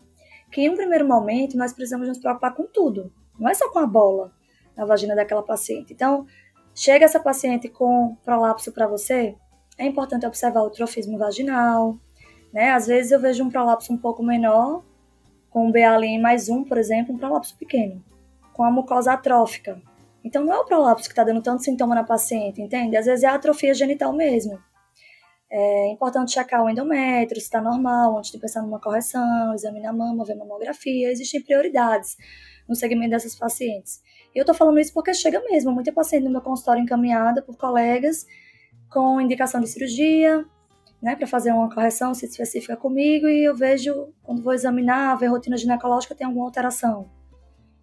que 0.52 0.60
em 0.60 0.68
um 0.68 0.76
primeiro 0.76 1.08
momento 1.08 1.56
nós 1.56 1.72
precisamos 1.72 2.06
nos 2.06 2.18
preocupar 2.18 2.54
com 2.54 2.66
tudo, 2.66 3.10
não 3.38 3.48
é 3.48 3.54
só 3.54 3.70
com 3.70 3.78
a 3.78 3.86
bola 3.86 4.32
na 4.76 4.84
vagina 4.84 5.16
daquela 5.16 5.42
paciente. 5.42 5.94
Então, 5.94 6.26
Chega 6.78 7.06
essa 7.06 7.18
paciente 7.18 7.70
com 7.70 8.16
prolapso 8.22 8.70
para 8.70 8.86
você, 8.86 9.34
é 9.78 9.86
importante 9.86 10.26
observar 10.26 10.60
o 10.60 10.68
trofismo 10.68 11.16
vaginal, 11.16 11.98
né? 12.52 12.70
Às 12.72 12.86
vezes 12.86 13.12
eu 13.12 13.18
vejo 13.18 13.42
um 13.42 13.48
prolapso 13.48 13.90
um 13.94 13.96
pouco 13.96 14.22
menor, 14.22 14.84
com 15.48 15.68
um 15.68 15.72
BALM 15.72 16.20
mais 16.20 16.50
um, 16.50 16.62
por 16.62 16.76
exemplo, 16.76 17.14
um 17.14 17.18
prolapso 17.18 17.56
pequeno, 17.56 18.04
com 18.52 18.62
a 18.62 18.70
mucosa 18.70 19.14
atrófica. 19.14 19.80
Então 20.22 20.44
não 20.44 20.52
é 20.52 20.58
o 20.58 20.66
prolapso 20.66 21.08
que 21.08 21.12
está 21.12 21.24
dando 21.24 21.40
tanto 21.40 21.64
sintoma 21.64 21.94
na 21.94 22.04
paciente, 22.04 22.60
entende? 22.60 22.94
Às 22.94 23.06
vezes 23.06 23.24
é 23.24 23.28
a 23.28 23.36
atrofia 23.36 23.72
genital 23.72 24.12
mesmo. 24.12 24.58
É 25.50 25.88
importante 25.88 26.32
checar 26.32 26.62
o 26.62 26.68
endométrio, 26.68 27.40
se 27.40 27.46
está 27.46 27.62
normal, 27.62 28.18
antes 28.18 28.30
de 28.30 28.38
pensar 28.38 28.60
numa 28.60 28.80
correção, 28.80 29.54
examinar 29.54 29.90
a 29.90 29.92
mama, 29.94 30.26
ver 30.26 30.34
mamografia. 30.34 31.10
Existem 31.10 31.42
prioridades 31.42 32.18
no 32.68 32.74
segmento 32.74 33.12
dessas 33.12 33.34
pacientes. 33.34 34.02
Eu 34.36 34.44
tô 34.44 34.52
falando 34.52 34.78
isso 34.78 34.92
porque 34.92 35.14
chega 35.14 35.40
mesmo, 35.40 35.72
muita 35.72 35.90
paciente 35.90 36.24
no 36.24 36.30
meu 36.30 36.42
consultório 36.42 36.82
encaminhada 36.82 37.40
por 37.40 37.56
colegas 37.56 38.26
com 38.90 39.18
indicação 39.18 39.62
de 39.62 39.66
cirurgia, 39.66 40.44
né, 41.00 41.16
para 41.16 41.26
fazer 41.26 41.52
uma 41.52 41.74
correção 41.74 42.12
se 42.12 42.26
específica 42.26 42.76
comigo 42.76 43.26
e 43.26 43.48
eu 43.48 43.56
vejo, 43.56 44.12
quando 44.22 44.42
vou 44.42 44.52
examinar, 44.52 45.16
ver 45.16 45.28
rotina 45.28 45.56
ginecológica, 45.56 46.14
tem 46.14 46.26
alguma 46.26 46.44
alteração. 46.44 47.10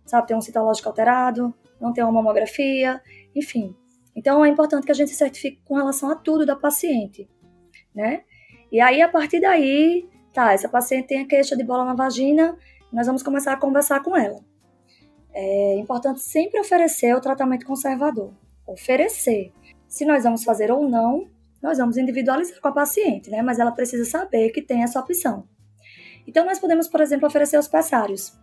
Sabe, 0.05 0.27
tem 0.27 0.37
um 0.37 0.41
citológico 0.41 0.87
alterado, 0.87 1.51
não 1.81 1.91
tem 1.91 2.03
uma 2.03 2.13
mamografia, 2.13 3.01
enfim. 3.35 3.75
Então 4.15 4.45
é 4.45 4.47
importante 4.47 4.85
que 4.85 4.91
a 4.91 4.95
gente 4.95 5.09
se 5.09 5.15
certifique 5.15 5.59
com 5.65 5.73
relação 5.73 6.11
a 6.11 6.15
tudo 6.15 6.45
da 6.45 6.55
paciente, 6.55 7.27
né? 7.95 8.21
E 8.71 8.79
aí, 8.79 9.01
a 9.01 9.09
partir 9.09 9.39
daí, 9.39 10.07
tá, 10.31 10.53
essa 10.53 10.69
paciente 10.69 11.07
tem 11.07 11.21
a 11.21 11.27
queixa 11.27 11.57
de 11.57 11.63
bola 11.63 11.83
na 11.83 11.95
vagina, 11.95 12.55
nós 12.91 13.07
vamos 13.07 13.23
começar 13.23 13.53
a 13.53 13.57
conversar 13.57 14.03
com 14.03 14.15
ela 14.15 14.52
é 15.33 15.77
importante 15.77 16.21
sempre 16.21 16.59
oferecer 16.59 17.15
o 17.15 17.21
tratamento 17.21 17.65
conservador. 17.65 18.31
Oferecer. 18.67 19.51
Se 19.87 20.05
nós 20.05 20.23
vamos 20.23 20.43
fazer 20.43 20.71
ou 20.71 20.87
não, 20.87 21.27
nós 21.61 21.77
vamos 21.77 21.97
individualizar 21.97 22.59
com 22.61 22.67
a 22.67 22.71
paciente, 22.71 23.29
né? 23.29 23.41
Mas 23.41 23.59
ela 23.59 23.71
precisa 23.71 24.05
saber 24.05 24.49
que 24.51 24.61
tem 24.61 24.83
essa 24.83 24.99
opção. 24.99 25.47
Então, 26.27 26.45
nós 26.45 26.59
podemos, 26.59 26.87
por 26.87 27.01
exemplo, 27.01 27.27
oferecer 27.27 27.57
os 27.57 27.67
pessários 27.67 28.37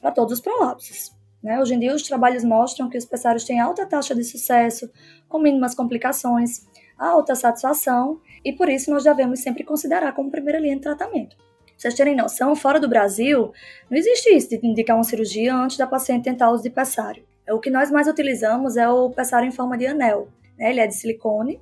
para 0.00 0.10
todos 0.10 0.34
os 0.34 0.40
prolapsos. 0.40 1.14
Né? 1.42 1.60
Hoje 1.60 1.74
em 1.74 1.78
dia, 1.78 1.94
os 1.94 2.02
trabalhos 2.02 2.44
mostram 2.44 2.88
que 2.88 2.96
os 2.96 3.04
pessários 3.04 3.44
têm 3.44 3.60
alta 3.60 3.84
taxa 3.84 4.14
de 4.14 4.24
sucesso, 4.24 4.90
com 5.28 5.38
mínimas 5.38 5.74
complicações, 5.74 6.66
alta 6.98 7.34
satisfação, 7.34 8.20
e 8.44 8.52
por 8.52 8.68
isso 8.68 8.90
nós 8.90 9.04
devemos 9.04 9.40
sempre 9.40 9.64
considerar 9.64 10.12
como 10.14 10.30
primeira 10.30 10.58
linha 10.58 10.76
de 10.76 10.82
tratamento 10.82 11.36
vocês 11.76 11.94
terem 11.94 12.16
noção, 12.16 12.56
fora 12.56 12.80
do 12.80 12.88
Brasil, 12.88 13.52
não 13.90 13.98
existe 13.98 14.34
isso 14.34 14.48
de 14.48 14.66
indicar 14.66 14.96
uma 14.96 15.04
cirurgia 15.04 15.54
antes 15.54 15.76
da 15.76 15.86
paciente 15.86 16.24
tentar 16.24 16.50
uso 16.50 16.62
de 16.62 16.70
pessário. 16.70 17.24
É, 17.46 17.52
o 17.52 17.60
que 17.60 17.70
nós 17.70 17.90
mais 17.90 18.08
utilizamos 18.08 18.76
é 18.76 18.88
o 18.88 19.10
pessário 19.10 19.46
em 19.46 19.52
forma 19.52 19.76
de 19.76 19.86
anel. 19.86 20.28
Né? 20.58 20.70
Ele 20.70 20.80
é 20.80 20.86
de 20.86 20.94
silicone, 20.94 21.60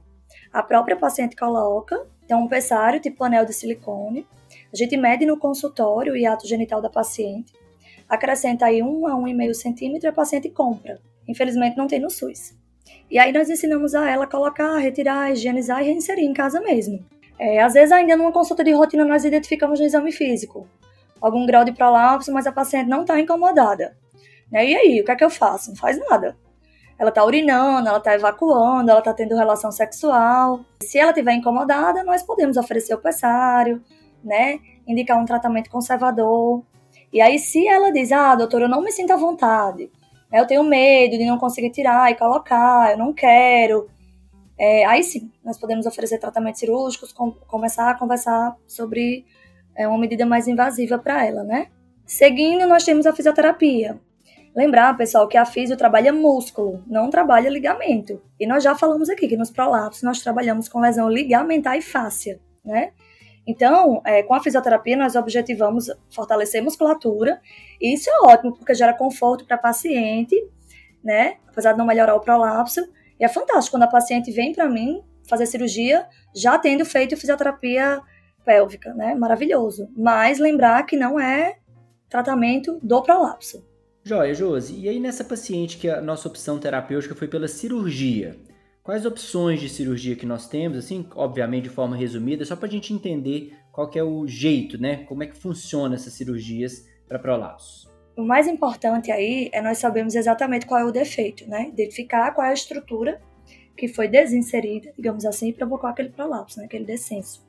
a 0.52 0.62
própria 0.62 0.97
paciente 0.97 1.35
coloca, 1.35 2.06
tem 2.28 2.37
um 2.37 2.47
pessário 2.47 3.00
tipo 3.00 3.25
anel 3.25 3.44
de 3.44 3.52
silicone. 3.52 4.26
A 4.73 4.76
gente 4.76 4.97
mede 4.97 5.26
no 5.26 5.37
consultório 5.37 6.12
o 6.12 6.16
hiato 6.16 6.47
genital 6.47 6.80
da 6.80 6.88
paciente, 6.88 7.52
acrescenta 8.09 8.66
aí 8.66 8.83
1 8.83 9.06
a 9.09 9.16
1,5 9.16 9.54
centímetro 9.54 10.06
e 10.06 10.11
a 10.11 10.12
paciente 10.12 10.49
compra. 10.49 11.00
Infelizmente 11.26 11.76
não 11.76 11.88
tem 11.88 11.99
no 11.99 12.09
SUS. 12.09 12.56
E 13.11 13.18
aí 13.18 13.33
nós 13.33 13.50
ensinamos 13.50 13.94
a 13.94 14.09
ela 14.09 14.26
colocar, 14.26 14.76
retirar, 14.78 15.33
higienizar 15.33 15.83
e 15.83 15.87
reinserir 15.87 16.25
em 16.25 16.33
casa 16.33 16.61
mesmo. 16.61 17.04
É, 17.38 17.61
às 17.61 17.73
vezes, 17.73 17.93
ainda 17.93 18.17
numa 18.17 18.33
consulta 18.33 18.62
de 18.62 18.73
rotina, 18.73 19.05
nós 19.05 19.25
identificamos 19.25 19.81
no 19.81 19.87
exame 19.87 20.12
físico 20.12 20.69
algum 21.21 21.47
grau 21.47 21.64
de 21.64 21.73
prolapso, 21.73 22.31
mas 22.33 22.47
a 22.47 22.53
paciente 22.53 22.88
não 22.88 23.00
está 23.00 23.19
incomodada. 23.19 23.97
Né? 24.53 24.67
E 24.67 24.75
aí, 24.76 25.00
o 25.00 25.05
que 25.05 25.11
é 25.11 25.17
que 25.17 25.25
eu 25.25 25.31
faço? 25.31 25.71
Não 25.71 25.76
faz 25.76 25.99
nada. 25.99 26.37
Ela 26.99 27.09
está 27.09 27.25
urinando, 27.25 27.88
ela 27.88 27.99
está 27.99 28.14
evacuando, 28.14 28.91
ela 28.91 29.00
está 29.00 29.12
tendo 29.12 29.35
relação 29.35 29.73
sexual. 29.73 30.61
Se 30.83 30.99
ela 30.99 31.11
estiver 31.11 31.33
incomodada, 31.33 32.05
nós 32.05 32.23
podemos 32.23 32.59
oferecer 32.59 32.95
o 32.95 32.99
pessário, 32.99 33.83
né? 34.23 34.61
Indicar 34.87 35.19
um 35.19 35.25
tratamento 35.25 35.71
conservador. 35.71 36.62
E 37.11 37.23
aí, 37.23 37.38
se 37.38 37.67
ela 37.67 37.91
diz, 37.91 38.12
ah, 38.12 38.35
doutora, 38.35 38.64
eu 38.64 38.69
não 38.69 38.83
me 38.83 38.93
sinto 38.93 39.12
à 39.12 39.17
vontade, 39.17 39.91
eu 40.31 40.47
tenho 40.47 40.62
medo 40.62 41.17
de 41.17 41.25
não 41.25 41.38
conseguir 41.38 41.71
tirar 41.71 42.11
e 42.11 42.17
colocar, 42.17 42.93
eu 42.93 42.99
não 42.99 43.12
quero, 43.12 43.88
é, 44.59 44.85
aí 44.85 45.03
sim, 45.03 45.31
nós 45.45 45.59
podemos 45.59 45.87
oferecer 45.87 46.19
tratamentos 46.19 46.61
cirúrgicos, 46.61 47.13
com, 47.13 47.33
começar 47.33 47.91
a 47.91 47.99
conversar 47.99 48.57
sobre 48.67 49.27
é, 49.77 49.87
uma 49.89 49.99
medida 49.99 50.25
mais 50.25 50.47
invasiva 50.47 50.99
para 50.99 51.25
ela, 51.25 51.43
né? 51.43 51.69
Seguindo, 52.07 52.67
nós 52.67 52.85
temos 52.85 53.07
a 53.07 53.13
fisioterapia. 53.13 53.99
Lembrar, 54.55 54.97
pessoal, 54.97 55.27
que 55.27 55.37
a 55.37 55.45
fisio 55.45 55.77
trabalha 55.77 56.13
músculo, 56.13 56.85
não 56.87 57.11
trabalha 57.11 57.51
ligamento. 57.51 58.23
E 58.39 58.47
nós 58.47 58.63
já 58.63 58.77
falamos 58.77 59.11
aqui 59.11 59.27
que 59.27 59.37
nos 59.37 59.51
prolapsos 59.51 60.03
nós 60.05 60.23
trabalhamos 60.23 60.69
com 60.69 60.79
lesão 60.79 61.09
ligamentar 61.09 61.77
e 61.77 61.83
fáscia, 61.83 62.39
né? 62.65 62.93
Então, 63.47 64.01
é, 64.07 64.23
com 64.23 64.33
a 64.33 64.41
fisioterapia, 64.41 64.97
nós 64.97 65.17
objetivamos 65.17 65.91
fortalecer 66.09 66.61
a 66.61 66.65
musculatura, 66.65 67.41
e 67.81 67.95
isso 67.95 68.09
é 68.09 68.33
ótimo, 68.33 68.57
porque 68.57 68.75
gera 68.75 68.95
conforto 68.95 69.45
para 69.45 69.59
paciente, 69.59 70.35
né? 71.03 71.37
Apesar 71.49 71.73
de 71.73 71.79
não 71.79 71.85
melhorar 71.85 72.15
o 72.15 72.21
prolapso, 72.21 72.81
é 73.25 73.28
fantástico 73.28 73.76
quando 73.76 73.85
a 73.85 73.88
paciente 73.88 74.31
vem 74.31 74.52
para 74.52 74.69
mim 74.69 75.02
fazer 75.28 75.47
cirurgia 75.47 76.07
já 76.35 76.59
tendo 76.59 76.85
feito 76.85 77.16
fisioterapia 77.16 78.00
pélvica, 78.45 78.93
né? 78.95 79.14
Maravilhoso. 79.14 79.88
Mas 79.97 80.38
lembrar 80.38 80.85
que 80.85 80.97
não 80.97 81.19
é 81.19 81.57
tratamento 82.09 82.78
do 82.83 83.02
prolapso. 83.02 83.66
Joia, 84.02 84.35
Josi. 84.35 84.78
E 84.81 84.88
aí 84.88 85.00
nessa 85.00 85.25
paciente 85.25 85.78
que 85.78 85.88
a 85.88 86.00
nossa 86.00 86.28
opção 86.28 86.59
terapêutica 86.59 87.14
foi 87.14 87.26
pela 87.26 87.49
cirurgia, 87.49 88.37
quais 88.83 89.07
opções 89.07 89.61
de 89.61 89.69
cirurgia 89.69 90.14
que 90.14 90.26
nós 90.26 90.47
temos, 90.47 90.76
assim, 90.76 91.09
obviamente 91.14 91.64
de 91.64 91.71
forma 91.71 91.97
resumida, 91.97 92.45
só 92.45 92.54
para 92.54 92.69
a 92.69 92.71
gente 92.71 92.93
entender 92.93 93.57
qual 93.73 93.90
é 93.95 94.02
o 94.02 94.26
jeito, 94.26 94.78
né? 94.78 95.04
Como 95.04 95.23
é 95.23 95.26
que 95.26 95.37
funciona 95.37 95.95
essas 95.95 96.12
cirurgias 96.12 96.87
para 97.09 97.19
prolapsos? 97.19 97.94
O 98.16 98.23
mais 98.23 98.47
importante 98.47 99.11
aí 99.11 99.50
é 99.52 99.61
nós 99.61 99.78
sabermos 99.78 100.14
exatamente 100.14 100.66
qual 100.66 100.80
é 100.80 100.85
o 100.85 100.92
defeito, 100.92 101.49
né? 101.49 101.68
Identificar 101.68 102.30
qual 102.33 102.47
é 102.47 102.50
a 102.50 102.54
estrutura 102.54 103.21
que 103.76 103.88
foi 103.88 104.06
desinserida, 104.06 104.92
digamos 104.97 105.25
assim, 105.25 105.49
e 105.49 105.52
provocou 105.52 105.90
aquele 105.90 106.11
prolapso, 106.11 106.61
né? 106.61 106.66
aquele 106.66 106.85
descenso. 106.85 107.44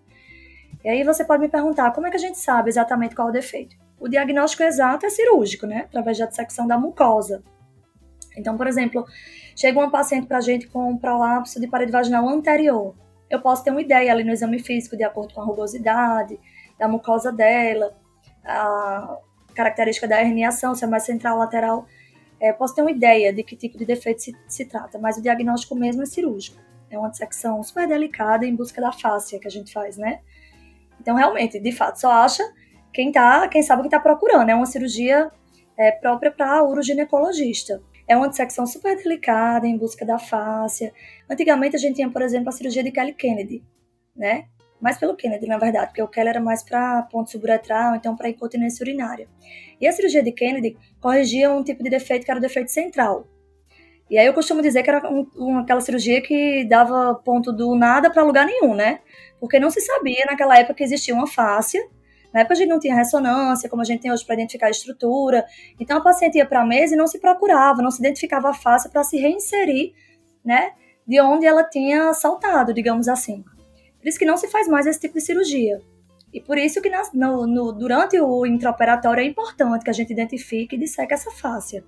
E 0.83 0.89
aí 0.89 1.03
você 1.03 1.23
pode 1.23 1.41
me 1.41 1.49
perguntar, 1.49 1.91
como 1.91 2.07
é 2.07 2.09
que 2.09 2.17
a 2.17 2.19
gente 2.19 2.39
sabe 2.39 2.69
exatamente 2.69 3.15
qual 3.15 3.27
é 3.27 3.31
o 3.31 3.33
defeito? 3.33 3.75
O 3.99 4.07
diagnóstico 4.07 4.63
exato 4.63 5.05
é 5.05 5.09
cirúrgico, 5.09 5.65
né? 5.65 5.81
Através 5.81 6.17
da 6.17 6.25
dissecção 6.25 6.67
da 6.67 6.77
mucosa. 6.77 7.43
Então, 8.37 8.57
por 8.57 8.67
exemplo, 8.67 9.05
chega 9.55 9.79
uma 9.79 9.89
paciente 9.89 10.27
para 10.27 10.37
a 10.37 10.41
gente 10.41 10.67
com 10.67 10.89
um 10.89 10.97
prolapso 10.97 11.59
de 11.59 11.67
parede 11.67 11.91
vaginal 11.91 12.27
anterior. 12.27 12.95
Eu 13.29 13.39
posso 13.41 13.63
ter 13.63 13.71
uma 13.71 13.81
ideia 13.81 14.11
ali 14.11 14.23
no 14.23 14.31
exame 14.31 14.59
físico, 14.59 14.97
de 14.97 15.03
acordo 15.03 15.33
com 15.33 15.41
a 15.41 15.45
rugosidade 15.45 16.39
da 16.77 16.87
mucosa 16.87 17.31
dela, 17.31 17.95
a, 18.43 19.17
característica 19.55 20.07
da 20.07 20.21
herniação, 20.21 20.75
se 20.75 20.83
é 20.83 20.87
mais 20.87 21.03
central 21.03 21.35
ou 21.35 21.39
lateral, 21.39 21.87
é, 22.39 22.51
posso 22.51 22.75
ter 22.75 22.81
uma 22.81 22.91
ideia 22.91 23.33
de 23.33 23.43
que 23.43 23.55
tipo 23.55 23.77
de 23.77 23.85
defeito 23.85 24.21
se, 24.21 24.35
se 24.47 24.65
trata, 24.65 24.99
mas 24.99 25.17
o 25.17 25.21
diagnóstico 25.21 25.75
mesmo 25.75 26.03
é 26.03 26.05
cirúrgico. 26.05 26.61
É 26.89 26.97
uma 26.97 27.09
dissecção 27.09 27.61
super 27.63 27.87
delicada 27.87 28.45
em 28.45 28.55
busca 28.55 28.79
da 28.81 28.91
fáscia 28.91 29.39
que 29.39 29.47
a 29.47 29.51
gente 29.51 29.73
faz, 29.73 29.97
né? 29.97 30.19
Então, 30.99 31.15
realmente, 31.15 31.59
de 31.59 31.71
fato, 31.71 31.99
só 31.99 32.11
acha 32.11 32.43
quem 32.93 33.11
tá, 33.11 33.47
quem 33.47 33.61
sabe 33.61 33.81
o 33.81 33.83
que 33.83 33.87
está 33.87 33.99
procurando. 33.99 34.49
É 34.49 34.55
uma 34.55 34.65
cirurgia 34.65 35.31
é, 35.77 35.91
própria 35.91 36.31
para 36.31 36.63
uroginecologista. 36.63 37.81
É 38.07 38.15
uma 38.15 38.29
dissecção 38.29 38.65
super 38.67 38.95
delicada 38.95 39.67
em 39.67 39.77
busca 39.77 40.05
da 40.05 40.19
fáscia. 40.19 40.93
Antigamente 41.29 41.75
a 41.75 41.79
gente 41.79 41.95
tinha, 41.95 42.09
por 42.09 42.21
exemplo, 42.21 42.49
a 42.49 42.51
cirurgia 42.51 42.83
de 42.83 42.91
Kelly 42.91 43.13
Kennedy, 43.13 43.63
né? 44.15 44.45
Mais 44.85 44.99
pelo 44.99 45.15
Kennedy, 45.15 45.47
na 45.47 45.57
verdade, 45.57 45.87
porque 45.87 46.01
o 46.03 46.07
Keller 46.07 46.35
era 46.35 46.39
mais 46.39 46.61
para 46.61 47.01
ponto 47.11 47.31
suburetral, 47.31 47.95
então 47.95 48.15
para 48.15 48.29
incontinência 48.29 48.83
urinária. 48.83 49.27
E 49.81 49.87
a 49.87 49.91
cirurgia 49.91 50.21
de 50.21 50.31
Kennedy 50.31 50.77
corrigia 51.01 51.51
um 51.51 51.63
tipo 51.63 51.81
de 51.81 51.89
defeito 51.89 52.23
que 52.23 52.29
era 52.29 52.37
o 52.37 52.41
defeito 52.41 52.69
central. 52.69 53.25
E 54.11 54.15
aí 54.15 54.27
eu 54.27 54.33
costumo 54.35 54.61
dizer 54.61 54.83
que 54.83 54.89
era 54.91 55.11
um, 55.11 55.25
um, 55.35 55.57
aquela 55.57 55.81
cirurgia 55.81 56.21
que 56.21 56.63
dava 56.65 57.15
ponto 57.15 57.51
do 57.51 57.75
nada 57.75 58.11
para 58.11 58.21
lugar 58.21 58.45
nenhum, 58.45 58.75
né? 58.75 58.99
Porque 59.39 59.59
não 59.59 59.71
se 59.71 59.81
sabia 59.81 60.23
naquela 60.27 60.55
época 60.55 60.75
que 60.75 60.83
existia 60.83 61.15
uma 61.15 61.25
fáscia. 61.25 61.81
Na 62.31 62.41
época 62.41 62.53
a 62.53 62.57
gente 62.57 62.69
não 62.69 62.79
tinha 62.79 62.93
ressonância, 62.93 63.67
como 63.67 63.81
a 63.81 63.85
gente 63.85 64.01
tem 64.01 64.11
hoje 64.11 64.23
para 64.23 64.35
identificar 64.35 64.67
a 64.67 64.69
estrutura. 64.69 65.47
Então 65.79 65.97
a 65.97 66.01
paciente 66.01 66.37
ia 66.37 66.45
para 66.45 66.61
a 66.61 66.65
mesa 66.65 66.93
e 66.93 66.97
não 66.97 67.07
se 67.07 67.17
procurava, 67.19 67.81
não 67.81 67.89
se 67.89 68.01
identificava 68.01 68.51
a 68.51 68.53
face 68.53 68.87
para 68.87 69.03
se 69.03 69.17
reinserir, 69.17 69.93
né? 70.45 70.73
De 71.07 71.19
onde 71.19 71.47
ela 71.47 71.63
tinha 71.63 72.13
saltado, 72.13 72.71
digamos 72.71 73.07
assim. 73.07 73.43
Isso 74.05 74.19
que 74.19 74.25
não 74.25 74.37
se 74.37 74.47
faz 74.47 74.67
mais 74.67 74.85
esse 74.85 74.99
tipo 74.99 75.15
de 75.15 75.21
cirurgia. 75.21 75.81
E 76.31 76.39
por 76.39 76.57
isso 76.57 76.81
que 76.81 76.91
no, 77.13 77.47
no, 77.47 77.71
durante 77.71 78.19
o 78.19 78.45
intraoperatório 78.45 79.21
é 79.21 79.25
importante 79.25 79.83
que 79.83 79.89
a 79.89 79.93
gente 79.93 80.11
identifique 80.13 80.75
e 80.75 80.79
disseque 80.79 81.13
essa 81.13 81.31
fáscia. 81.31 81.83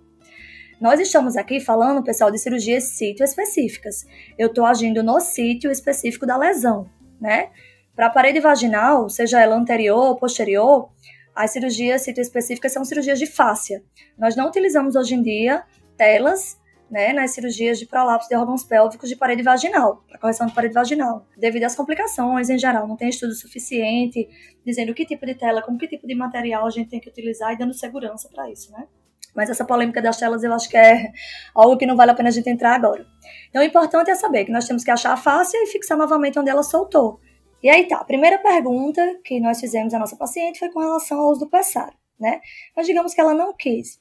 Nós 0.79 0.99
estamos 0.99 1.35
aqui 1.35 1.59
falando, 1.59 2.03
pessoal, 2.03 2.31
de 2.31 2.39
cirurgias 2.39 2.85
sítio 2.85 3.23
específicas. 3.23 4.05
Eu 4.37 4.47
estou 4.47 4.65
agindo 4.65 5.03
no 5.03 5.19
sítio 5.19 5.71
específico 5.71 6.25
da 6.25 6.37
lesão, 6.37 6.89
né? 7.19 7.49
Para 7.95 8.07
a 8.07 8.09
parede 8.09 8.39
vaginal, 8.39 9.09
seja 9.09 9.41
ela 9.41 9.55
anterior 9.55 9.97
ou 9.97 10.15
posterior, 10.15 10.89
as 11.35 11.51
cirurgias 11.51 12.03
sítio 12.03 12.21
específicas 12.21 12.71
são 12.71 12.85
cirurgias 12.85 13.19
de 13.19 13.25
fáscia. 13.25 13.83
Nós 14.17 14.35
não 14.35 14.47
utilizamos 14.47 14.95
hoje 14.95 15.15
em 15.15 15.21
dia 15.21 15.63
telas 15.97 16.57
né, 16.89 17.11
nas 17.13 17.31
cirurgias 17.31 17.77
de 17.77 17.85
prolapso 17.85 18.29
de 18.29 18.35
órgãos 18.35 18.63
pélvicos 18.63 19.09
de 19.09 19.15
parede 19.15 19.43
vaginal, 19.43 20.03
para 20.07 20.17
correção 20.17 20.47
de 20.47 20.53
parede 20.53 20.73
vaginal, 20.73 21.25
devido 21.37 21.63
às 21.63 21.75
complicações 21.75 22.49
em 22.49 22.57
geral. 22.57 22.87
Não 22.87 22.95
tem 22.95 23.09
estudo 23.09 23.33
suficiente 23.33 24.27
dizendo 24.65 24.93
que 24.93 25.05
tipo 25.05 25.25
de 25.25 25.35
tela, 25.35 25.61
com 25.61 25.77
que 25.77 25.87
tipo 25.87 26.07
de 26.07 26.15
material 26.15 26.65
a 26.65 26.69
gente 26.69 26.89
tem 26.89 26.99
que 26.99 27.09
utilizar 27.09 27.53
e 27.53 27.57
dando 27.57 27.73
segurança 27.73 28.29
para 28.33 28.49
isso, 28.49 28.71
né? 28.71 28.87
Mas 29.35 29.49
essa 29.49 29.63
polêmica 29.63 30.01
das 30.01 30.17
telas 30.17 30.43
eu 30.43 30.51
acho 30.51 30.67
que 30.67 30.77
é 30.77 31.11
algo 31.53 31.77
que 31.77 31.85
não 31.85 31.95
vale 31.95 32.11
a 32.11 32.15
pena 32.15 32.29
a 32.29 32.31
gente 32.31 32.49
entrar 32.49 32.73
agora. 32.73 33.05
Então 33.49 33.61
o 33.61 33.65
importante 33.65 34.09
é 34.09 34.15
saber 34.15 34.45
que 34.45 34.51
nós 34.51 34.65
temos 34.65 34.83
que 34.83 34.89
achar 34.89 35.13
a 35.13 35.17
face 35.17 35.55
e 35.55 35.67
fixar 35.67 35.97
novamente 35.97 36.39
onde 36.39 36.49
ela 36.49 36.63
soltou. 36.63 37.19
E 37.61 37.69
aí 37.69 37.87
tá, 37.87 37.97
a 37.97 38.05
primeira 38.05 38.39
pergunta 38.39 39.19
que 39.23 39.39
nós 39.39 39.59
fizemos 39.59 39.93
à 39.93 39.99
nossa 39.99 40.15
paciente 40.15 40.59
foi 40.59 40.69
com 40.69 40.79
relação 40.79 41.19
ao 41.19 41.29
uso 41.29 41.41
do 41.41 41.49
pessário, 41.49 41.93
né? 42.19 42.39
Mas 42.75 42.87
digamos 42.87 43.13
que 43.13 43.21
ela 43.21 43.33
não 43.33 43.53
quis. 43.55 43.99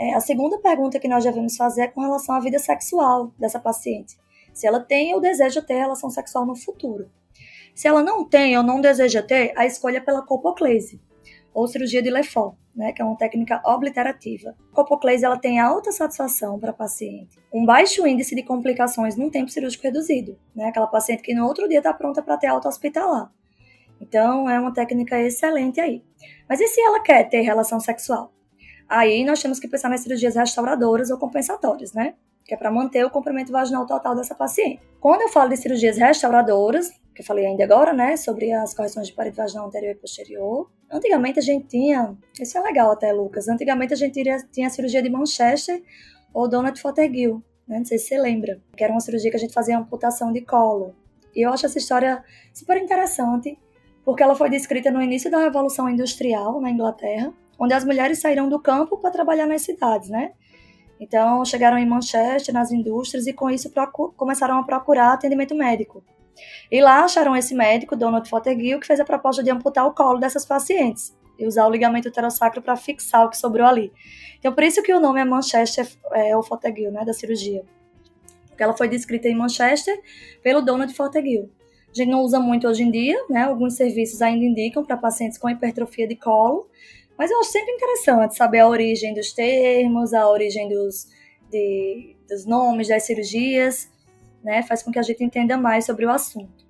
É, 0.00 0.14
a 0.14 0.20
segunda 0.20 0.56
pergunta 0.56 0.98
que 0.98 1.06
nós 1.06 1.22
devemos 1.22 1.58
fazer 1.58 1.82
é 1.82 1.86
com 1.86 2.00
relação 2.00 2.34
à 2.34 2.40
vida 2.40 2.58
sexual 2.58 3.34
dessa 3.38 3.60
paciente. 3.60 4.16
Se 4.50 4.66
ela 4.66 4.80
tem 4.80 5.14
ou 5.14 5.20
deseja 5.20 5.60
ter 5.60 5.74
relação 5.74 6.08
sexual 6.08 6.46
no 6.46 6.56
futuro. 6.56 7.10
Se 7.74 7.86
ela 7.86 8.02
não 8.02 8.24
tem 8.24 8.56
ou 8.56 8.62
não 8.62 8.80
deseja 8.80 9.22
ter, 9.22 9.52
a 9.54 9.66
escolha 9.66 9.98
é 9.98 10.00
pela 10.00 10.22
copoclese, 10.22 10.98
ou 11.52 11.68
cirurgia 11.68 12.02
de 12.02 12.08
Lefort, 12.08 12.56
né, 12.74 12.92
que 12.92 13.02
é 13.02 13.04
uma 13.04 13.14
técnica 13.14 13.60
obliterativa. 13.62 14.56
A 14.72 14.74
copoclese 14.74 15.22
ela 15.22 15.38
tem 15.38 15.60
alta 15.60 15.92
satisfação 15.92 16.58
para 16.58 16.70
a 16.70 16.74
paciente, 16.74 17.38
um 17.52 17.66
baixo 17.66 18.06
índice 18.06 18.34
de 18.34 18.42
complicações 18.42 19.16
num 19.16 19.28
tempo 19.28 19.50
cirúrgico 19.50 19.84
reduzido, 19.84 20.38
né, 20.56 20.64
aquela 20.64 20.86
paciente 20.86 21.22
que 21.22 21.34
no 21.34 21.46
outro 21.46 21.68
dia 21.68 21.78
está 21.78 21.92
pronta 21.92 22.22
para 22.22 22.38
ter 22.38 22.46
alta 22.46 22.68
hospitalar. 22.68 23.30
Então, 24.00 24.48
é 24.48 24.58
uma 24.58 24.72
técnica 24.72 25.20
excelente 25.20 25.78
aí. 25.78 26.02
Mas 26.48 26.58
e 26.58 26.66
se 26.66 26.80
ela 26.80 27.02
quer 27.02 27.28
ter 27.28 27.42
relação 27.42 27.78
sexual? 27.78 28.32
Aí 28.90 29.24
nós 29.24 29.40
temos 29.40 29.60
que 29.60 29.68
pensar 29.68 29.88
nas 29.88 30.00
cirurgias 30.00 30.34
restauradoras 30.34 31.10
ou 31.10 31.16
compensatórias, 31.16 31.92
né? 31.92 32.14
Que 32.44 32.54
é 32.54 32.56
para 32.56 32.72
manter 32.72 33.06
o 33.06 33.10
comprimento 33.10 33.52
vaginal 33.52 33.86
total 33.86 34.16
dessa 34.16 34.34
paciente. 34.34 34.82
Quando 34.98 35.20
eu 35.20 35.28
falo 35.28 35.48
de 35.48 35.56
cirurgias 35.56 35.96
restauradoras, 35.96 36.90
que 37.14 37.22
eu 37.22 37.24
falei 37.24 37.46
ainda 37.46 37.62
agora, 37.62 37.92
né, 37.92 38.16
sobre 38.16 38.52
as 38.52 38.74
correções 38.74 39.06
de 39.06 39.12
parede 39.12 39.36
vaginal 39.36 39.68
anterior 39.68 39.92
e 39.92 39.94
posterior. 39.94 40.68
Antigamente 40.90 41.38
a 41.38 41.42
gente 41.42 41.68
tinha, 41.68 42.16
isso 42.40 42.58
é 42.58 42.60
legal 42.60 42.90
até, 42.90 43.12
Lucas. 43.12 43.46
Antigamente 43.46 43.92
a 43.92 43.96
gente 43.96 44.12
tinha, 44.50 44.66
a 44.66 44.70
cirurgia 44.70 45.00
de 45.00 45.08
Manchester 45.08 45.80
ou 46.34 46.48
Donald 46.48 46.80
Fothergill, 46.80 47.44
né? 47.68 47.78
Não 47.78 47.84
sei 47.84 47.96
se 47.96 48.08
você 48.08 48.18
lembra, 48.18 48.60
que 48.76 48.82
era 48.82 48.92
uma 48.92 49.00
cirurgia 49.00 49.30
que 49.30 49.36
a 49.36 49.40
gente 49.40 49.54
fazia 49.54 49.78
amputação 49.78 50.32
de 50.32 50.40
colo. 50.40 50.96
E 51.32 51.46
eu 51.46 51.52
acho 51.52 51.64
essa 51.64 51.78
história 51.78 52.24
super 52.52 52.76
interessante, 52.76 53.56
porque 54.04 54.20
ela 54.20 54.34
foi 54.34 54.50
descrita 54.50 54.90
no 54.90 55.00
início 55.00 55.30
da 55.30 55.38
Revolução 55.38 55.88
Industrial 55.88 56.60
na 56.60 56.70
Inglaterra 56.70 57.32
onde 57.60 57.74
as 57.74 57.84
mulheres 57.84 58.20
saíram 58.20 58.48
do 58.48 58.58
campo 58.58 58.96
para 58.96 59.10
trabalhar 59.10 59.46
nas 59.46 59.60
cidades, 59.60 60.08
né? 60.08 60.32
Então, 60.98 61.44
chegaram 61.44 61.78
em 61.78 61.86
Manchester, 61.86 62.54
nas 62.54 62.72
indústrias, 62.72 63.26
e 63.26 63.32
com 63.32 63.50
isso 63.50 63.70
começaram 64.16 64.58
a 64.58 64.62
procurar 64.62 65.12
atendimento 65.12 65.54
médico. 65.54 66.02
E 66.70 66.80
lá 66.80 67.04
acharam 67.04 67.36
esse 67.36 67.54
médico, 67.54 67.94
Donald 67.94 68.28
Fothergill, 68.28 68.80
que 68.80 68.86
fez 68.86 68.98
a 68.98 69.04
proposta 69.04 69.42
de 69.42 69.50
amputar 69.50 69.86
o 69.86 69.92
colo 69.92 70.18
dessas 70.18 70.46
pacientes 70.46 71.14
e 71.38 71.46
usar 71.46 71.66
o 71.66 71.70
ligamento 71.70 72.08
uterossacro 72.08 72.62
para 72.62 72.76
fixar 72.76 73.26
o 73.26 73.30
que 73.30 73.36
sobrou 73.36 73.66
ali. 73.66 73.92
Então, 74.38 74.52
por 74.52 74.62
isso 74.62 74.82
que 74.82 74.92
o 74.92 75.00
nome 75.00 75.20
é 75.20 75.24
Manchester 75.24 75.86
é, 76.12 76.36
ou 76.36 76.42
Fothergill, 76.42 76.90
né, 76.90 77.04
da 77.04 77.12
cirurgia. 77.12 77.62
Porque 78.48 78.62
ela 78.62 78.76
foi 78.76 78.88
descrita 78.88 79.28
em 79.28 79.34
Manchester 79.34 80.00
pelo 80.42 80.62
Donald 80.62 80.92
Fothergill. 80.94 81.50
A 81.90 81.94
gente 81.94 82.10
não 82.10 82.20
usa 82.20 82.38
muito 82.38 82.68
hoje 82.68 82.84
em 82.84 82.90
dia, 82.90 83.16
né? 83.28 83.42
Alguns 83.42 83.74
serviços 83.74 84.22
ainda 84.22 84.44
indicam 84.44 84.84
para 84.84 84.96
pacientes 84.96 85.36
com 85.36 85.50
hipertrofia 85.50 86.06
de 86.06 86.14
colo, 86.14 86.68
mas 87.20 87.30
eu 87.30 87.38
acho 87.38 87.50
sempre 87.50 87.70
interessante 87.72 88.34
saber 88.34 88.60
a 88.60 88.66
origem 88.66 89.12
dos 89.12 89.34
termos, 89.34 90.14
a 90.14 90.26
origem 90.26 90.70
dos, 90.70 91.06
de, 91.50 92.16
dos 92.26 92.46
nomes 92.46 92.88
das 92.88 93.02
cirurgias, 93.02 93.90
né? 94.42 94.62
Faz 94.62 94.82
com 94.82 94.90
que 94.90 94.98
a 94.98 95.02
gente 95.02 95.22
entenda 95.22 95.58
mais 95.58 95.84
sobre 95.84 96.06
o 96.06 96.10
assunto. 96.10 96.64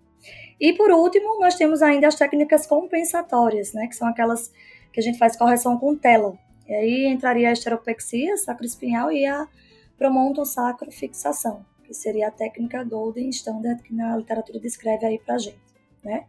E 0.60 0.72
por 0.72 0.90
último, 0.90 1.38
nós 1.38 1.54
temos 1.54 1.82
ainda 1.82 2.08
as 2.08 2.16
técnicas 2.16 2.66
compensatórias, 2.66 3.72
né? 3.72 3.86
Que 3.86 3.94
são 3.94 4.08
aquelas 4.08 4.52
que 4.92 4.98
a 4.98 5.02
gente 5.04 5.18
faz 5.18 5.36
correção 5.36 5.78
com 5.78 5.94
tela. 5.94 6.36
E 6.68 6.74
aí 6.74 7.06
entraria 7.06 7.48
a 7.48 7.52
esteropexia 7.52 8.36
sacroespinhal 8.36 9.12
e 9.12 9.24
a 9.24 9.46
promonto 9.96 10.44
sacrofixação, 10.44 11.64
que 11.84 11.94
seria 11.94 12.26
a 12.26 12.32
técnica 12.32 12.82
Golden 12.82 13.28
Standard 13.28 13.80
que 13.84 13.94
na 13.94 14.16
literatura 14.16 14.58
descreve 14.58 15.06
aí 15.06 15.20
pra 15.20 15.38
gente, 15.38 15.60
né? 16.02 16.24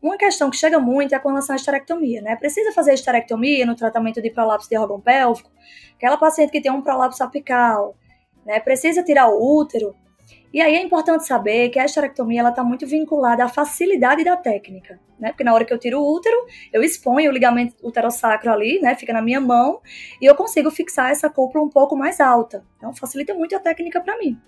Uma 0.00 0.16
questão 0.16 0.48
que 0.50 0.56
chega 0.56 0.78
muito 0.78 1.14
é 1.14 1.18
com 1.18 1.28
relação 1.28 1.54
à 1.54 1.56
esterectomia, 1.56 2.22
né? 2.22 2.36
Precisa 2.36 2.72
fazer 2.72 2.94
esterectomia 2.94 3.66
no 3.66 3.74
tratamento 3.74 4.22
de 4.22 4.30
prolapso 4.30 4.68
de 4.68 4.76
órgão 4.76 5.00
pélvico? 5.00 5.50
Aquela 5.96 6.16
paciente 6.16 6.50
que 6.50 6.60
tem 6.60 6.70
um 6.70 6.82
prolapso 6.82 7.22
apical, 7.24 7.96
né? 8.46 8.60
Precisa 8.60 9.02
tirar 9.02 9.28
o 9.28 9.58
útero? 9.58 9.94
E 10.52 10.60
aí 10.60 10.76
é 10.76 10.82
importante 10.82 11.26
saber 11.26 11.68
que 11.70 11.78
a 11.78 11.84
esterectomia 11.84 12.40
ela 12.40 12.50
está 12.50 12.62
muito 12.62 12.86
vinculada 12.86 13.44
à 13.44 13.48
facilidade 13.48 14.24
da 14.24 14.36
técnica, 14.36 15.00
né? 15.18 15.28
Porque 15.30 15.44
na 15.44 15.52
hora 15.52 15.64
que 15.64 15.72
eu 15.72 15.78
tiro 15.78 16.00
o 16.00 16.14
útero, 16.14 16.36
eu 16.72 16.82
exponho 16.82 17.30
o 17.30 17.34
ligamento 17.34 17.74
uterossacro 17.82 18.52
ali, 18.52 18.80
né? 18.80 18.94
Fica 18.94 19.12
na 19.12 19.20
minha 19.20 19.40
mão 19.40 19.80
e 20.22 20.26
eu 20.26 20.34
consigo 20.34 20.70
fixar 20.70 21.10
essa 21.10 21.28
cúpula 21.28 21.64
um 21.64 21.68
pouco 21.68 21.96
mais 21.96 22.20
alta. 22.20 22.64
Então 22.76 22.94
facilita 22.94 23.34
muito 23.34 23.54
a 23.56 23.58
técnica 23.58 24.00
para 24.00 24.16
mim 24.16 24.38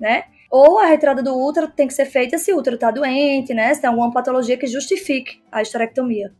né? 0.00 0.24
Ou 0.50 0.80
a 0.80 0.86
retirada 0.86 1.22
do 1.22 1.38
útero 1.38 1.68
tem 1.68 1.86
que 1.86 1.94
ser 1.94 2.06
feita 2.06 2.36
se 2.36 2.52
o 2.52 2.58
útero 2.58 2.74
está 2.74 2.90
doente, 2.90 3.54
né? 3.54 3.72
Se 3.72 3.80
tem 3.80 3.88
alguma 3.88 4.10
patologia 4.12 4.56
que 4.56 4.66
justifique 4.66 5.40
a 5.50 5.62
esterectomia. 5.62 6.32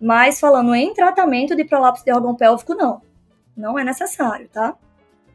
Mas 0.00 0.40
falando 0.40 0.74
em 0.74 0.94
tratamento 0.94 1.54
de 1.54 1.64
prolapso 1.64 2.04
de 2.04 2.10
órgão 2.10 2.34
pélvico, 2.34 2.74
não. 2.74 3.02
Não 3.56 3.78
é 3.78 3.84
necessário, 3.84 4.48
tá? 4.48 4.74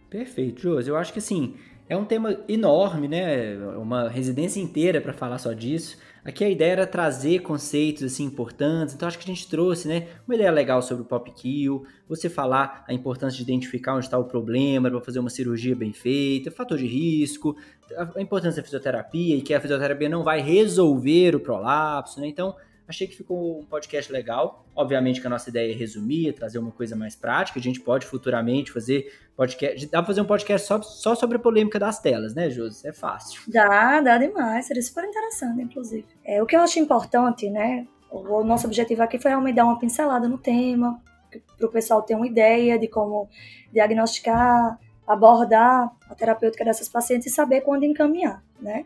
Perfeito, 0.09 0.61
Josi. 0.61 0.89
Eu 0.89 0.97
acho 0.97 1.13
que 1.13 1.19
assim, 1.19 1.55
é 1.89 1.95
um 1.95 2.05
tema 2.05 2.37
enorme, 2.47 3.07
né? 3.07 3.57
Uma 3.77 4.09
residência 4.09 4.59
inteira 4.59 4.99
para 4.99 5.13
falar 5.13 5.37
só 5.37 5.53
disso. 5.53 5.97
Aqui 6.27 6.43
a 6.43 6.49
ideia 6.49 6.71
era 6.73 6.87
trazer 6.87 7.39
conceitos 7.39 8.03
assim 8.03 8.25
importantes, 8.25 8.93
então 8.93 9.07
acho 9.07 9.17
que 9.17 9.23
a 9.23 9.33
gente 9.33 9.47
trouxe, 9.47 9.87
né, 9.87 10.07
uma 10.27 10.35
ideia 10.35 10.51
legal 10.51 10.81
sobre 10.81 11.03
o 11.03 11.05
pop 11.05 11.31
kill, 11.31 11.85
você 12.05 12.27
falar 12.27 12.83
a 12.85 12.93
importância 12.93 13.37
de 13.37 13.43
identificar 13.43 13.95
onde 13.95 14.07
está 14.07 14.17
o 14.17 14.25
problema 14.25 14.91
para 14.91 14.99
fazer 14.99 15.19
uma 15.19 15.29
cirurgia 15.29 15.73
bem 15.73 15.93
feita, 15.93 16.51
fator 16.51 16.77
de 16.77 16.85
risco, 16.85 17.55
a 17.95 18.21
importância 18.21 18.61
da 18.61 18.65
fisioterapia 18.65 19.37
e 19.37 19.41
que 19.41 19.53
a 19.53 19.61
fisioterapia 19.61 20.09
não 20.09 20.21
vai 20.21 20.41
resolver 20.41 21.33
o 21.33 21.39
prolapso, 21.39 22.19
né? 22.19 22.27
Então, 22.27 22.53
Achei 22.87 23.05
que 23.05 23.15
ficou 23.15 23.59
um 23.59 23.65
podcast 23.65 24.11
legal. 24.11 24.65
Obviamente 24.75 25.19
que 25.19 25.27
a 25.27 25.29
nossa 25.29 25.49
ideia 25.49 25.71
é 25.71 25.75
resumir, 25.75 26.33
trazer 26.33 26.57
uma 26.57 26.71
coisa 26.71 26.95
mais 26.95 27.15
prática. 27.15 27.59
A 27.59 27.61
gente 27.61 27.81
pode 27.81 28.05
futuramente 28.05 28.71
fazer 28.71 29.11
podcast. 29.35 29.85
Dá 29.87 29.99
pra 29.99 30.07
fazer 30.07 30.21
um 30.21 30.25
podcast 30.25 30.65
só, 30.65 30.81
só 30.81 31.13
sobre 31.13 31.37
a 31.37 31.39
polêmica 31.39 31.77
das 31.77 31.99
telas, 31.99 32.33
né, 32.33 32.49
Josi? 32.49 32.87
É 32.87 32.93
fácil. 32.93 33.41
Dá, 33.47 33.99
dá 33.99 34.17
demais. 34.17 34.65
Seria 34.65 34.81
super 34.81 35.03
interessante, 35.03 35.61
inclusive. 35.61 36.05
É, 36.23 36.41
o 36.41 36.45
que 36.45 36.55
eu 36.55 36.61
acho 36.61 36.79
importante, 36.79 37.49
né? 37.49 37.85
O, 38.09 38.19
o 38.19 38.43
nosso 38.43 38.65
objetivo 38.65 39.03
aqui 39.03 39.19
foi 39.19 39.31
realmente 39.31 39.55
dar 39.55 39.65
uma 39.65 39.77
pincelada 39.77 40.27
no 40.29 40.37
tema, 40.37 41.01
para 41.57 41.67
o 41.67 41.69
pessoal 41.69 42.01
ter 42.01 42.15
uma 42.15 42.25
ideia 42.25 42.79
de 42.79 42.87
como 42.87 43.29
diagnosticar, 43.71 44.79
abordar 45.05 45.91
a 46.09 46.15
terapêutica 46.15 46.63
dessas 46.65 46.89
pacientes 46.89 47.27
e 47.27 47.29
saber 47.29 47.61
quando 47.61 47.83
encaminhar, 47.83 48.43
né? 48.61 48.85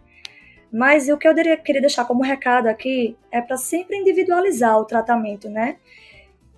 Mas 0.72 1.10
o 1.10 1.18
que 1.18 1.28
eu 1.28 1.36
queria 1.36 1.82
deixar 1.82 2.06
como 2.06 2.24
recado 2.24 2.68
aqui 2.68 3.18
é 3.32 3.42
para 3.42 3.58
sempre 3.58 3.98
individualizar 3.98 4.78
o 4.78 4.86
tratamento, 4.86 5.50
né? 5.50 5.78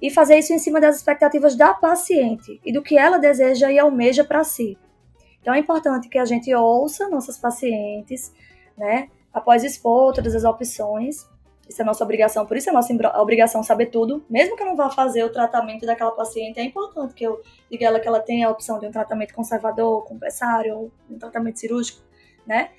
E 0.02 0.12
fazer 0.12 0.38
isso 0.38 0.54
em 0.54 0.60
cima 0.60 0.80
das 0.80 0.98
expectativas 0.98 1.56
da 1.56 1.74
paciente 1.74 2.60
e 2.64 2.72
do 2.72 2.84
que 2.84 2.98
ela 2.98 3.18
deseja 3.18 3.72
e 3.72 3.80
almeja 3.80 4.24
para 4.24 4.44
si. 4.44 4.78
Então 5.42 5.54
é 5.54 5.60
importante 5.60 6.10
que 6.10 6.18
a 6.18 6.26
gente 6.26 6.54
ouça 6.54 7.10
nossas 7.10 7.38
pacientes, 7.38 8.34
né? 8.78 9.10
após 9.34 9.64
expor 9.64 10.14
todas 10.14 10.36
as 10.36 10.44
opções, 10.44 11.28
isso 11.68 11.82
é 11.82 11.86
nossa 11.86 12.04
obrigação, 12.04 12.46
por 12.46 12.56
isso 12.56 12.70
é 12.70 12.74
nossa 12.74 12.94
obrigação 13.20 13.64
saber 13.64 13.88
tudo. 13.88 14.24
Mesmo 14.30 14.56
que 14.56 14.62
eu 14.62 14.68
não 14.68 14.76
vá 14.76 14.90
fazer 14.90 15.24
o 15.24 15.32
tratamento 15.32 15.86
daquela 15.86 16.12
paciente, 16.12 16.60
é 16.60 16.64
importante 16.64 17.14
que 17.14 17.26
eu 17.26 17.42
diga 17.72 17.88
ela 17.88 18.00
que 18.00 18.08
ela 18.08 18.20
tenha 18.20 18.48
a 18.48 18.52
opção 18.52 18.80
de 18.80 18.86
um 18.86 18.92
tratamento 18.92 19.34
conservador, 19.34 20.04
compressário, 20.04 20.92
um 21.10 21.18
tratamento 21.18 21.60
cirúrgico, 21.60 22.02
né? 22.46 22.70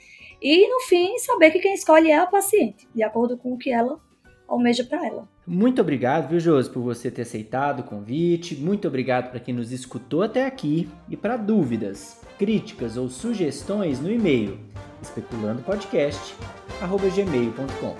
E 0.44 0.68
no 0.68 0.80
fim, 0.80 1.16
saber 1.16 1.50
que 1.50 1.58
quem 1.58 1.72
escolhe 1.72 2.10
é 2.10 2.18
a 2.18 2.26
paciente, 2.26 2.86
de 2.94 3.02
acordo 3.02 3.38
com 3.38 3.54
o 3.54 3.58
que 3.58 3.70
ela 3.70 3.98
almeja 4.46 4.84
para 4.84 5.06
ela. 5.06 5.26
Muito 5.46 5.80
obrigado, 5.80 6.28
viu, 6.28 6.38
Josi, 6.38 6.68
por 6.68 6.82
você 6.82 7.10
ter 7.10 7.22
aceitado 7.22 7.80
o 7.80 7.84
convite. 7.84 8.54
Muito 8.54 8.86
obrigado 8.86 9.30
para 9.30 9.40
quem 9.40 9.54
nos 9.54 9.72
escutou 9.72 10.22
até 10.22 10.44
aqui. 10.44 10.86
E 11.08 11.16
para 11.16 11.38
dúvidas, 11.38 12.20
críticas 12.38 12.98
ou 12.98 13.08
sugestões 13.08 14.00
no 14.00 14.10
e-mail 14.10 14.58
especulandopodcast.gmail.com. 15.00 17.96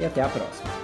E 0.00 0.04
até 0.06 0.22
a 0.22 0.28
próxima. 0.30 0.79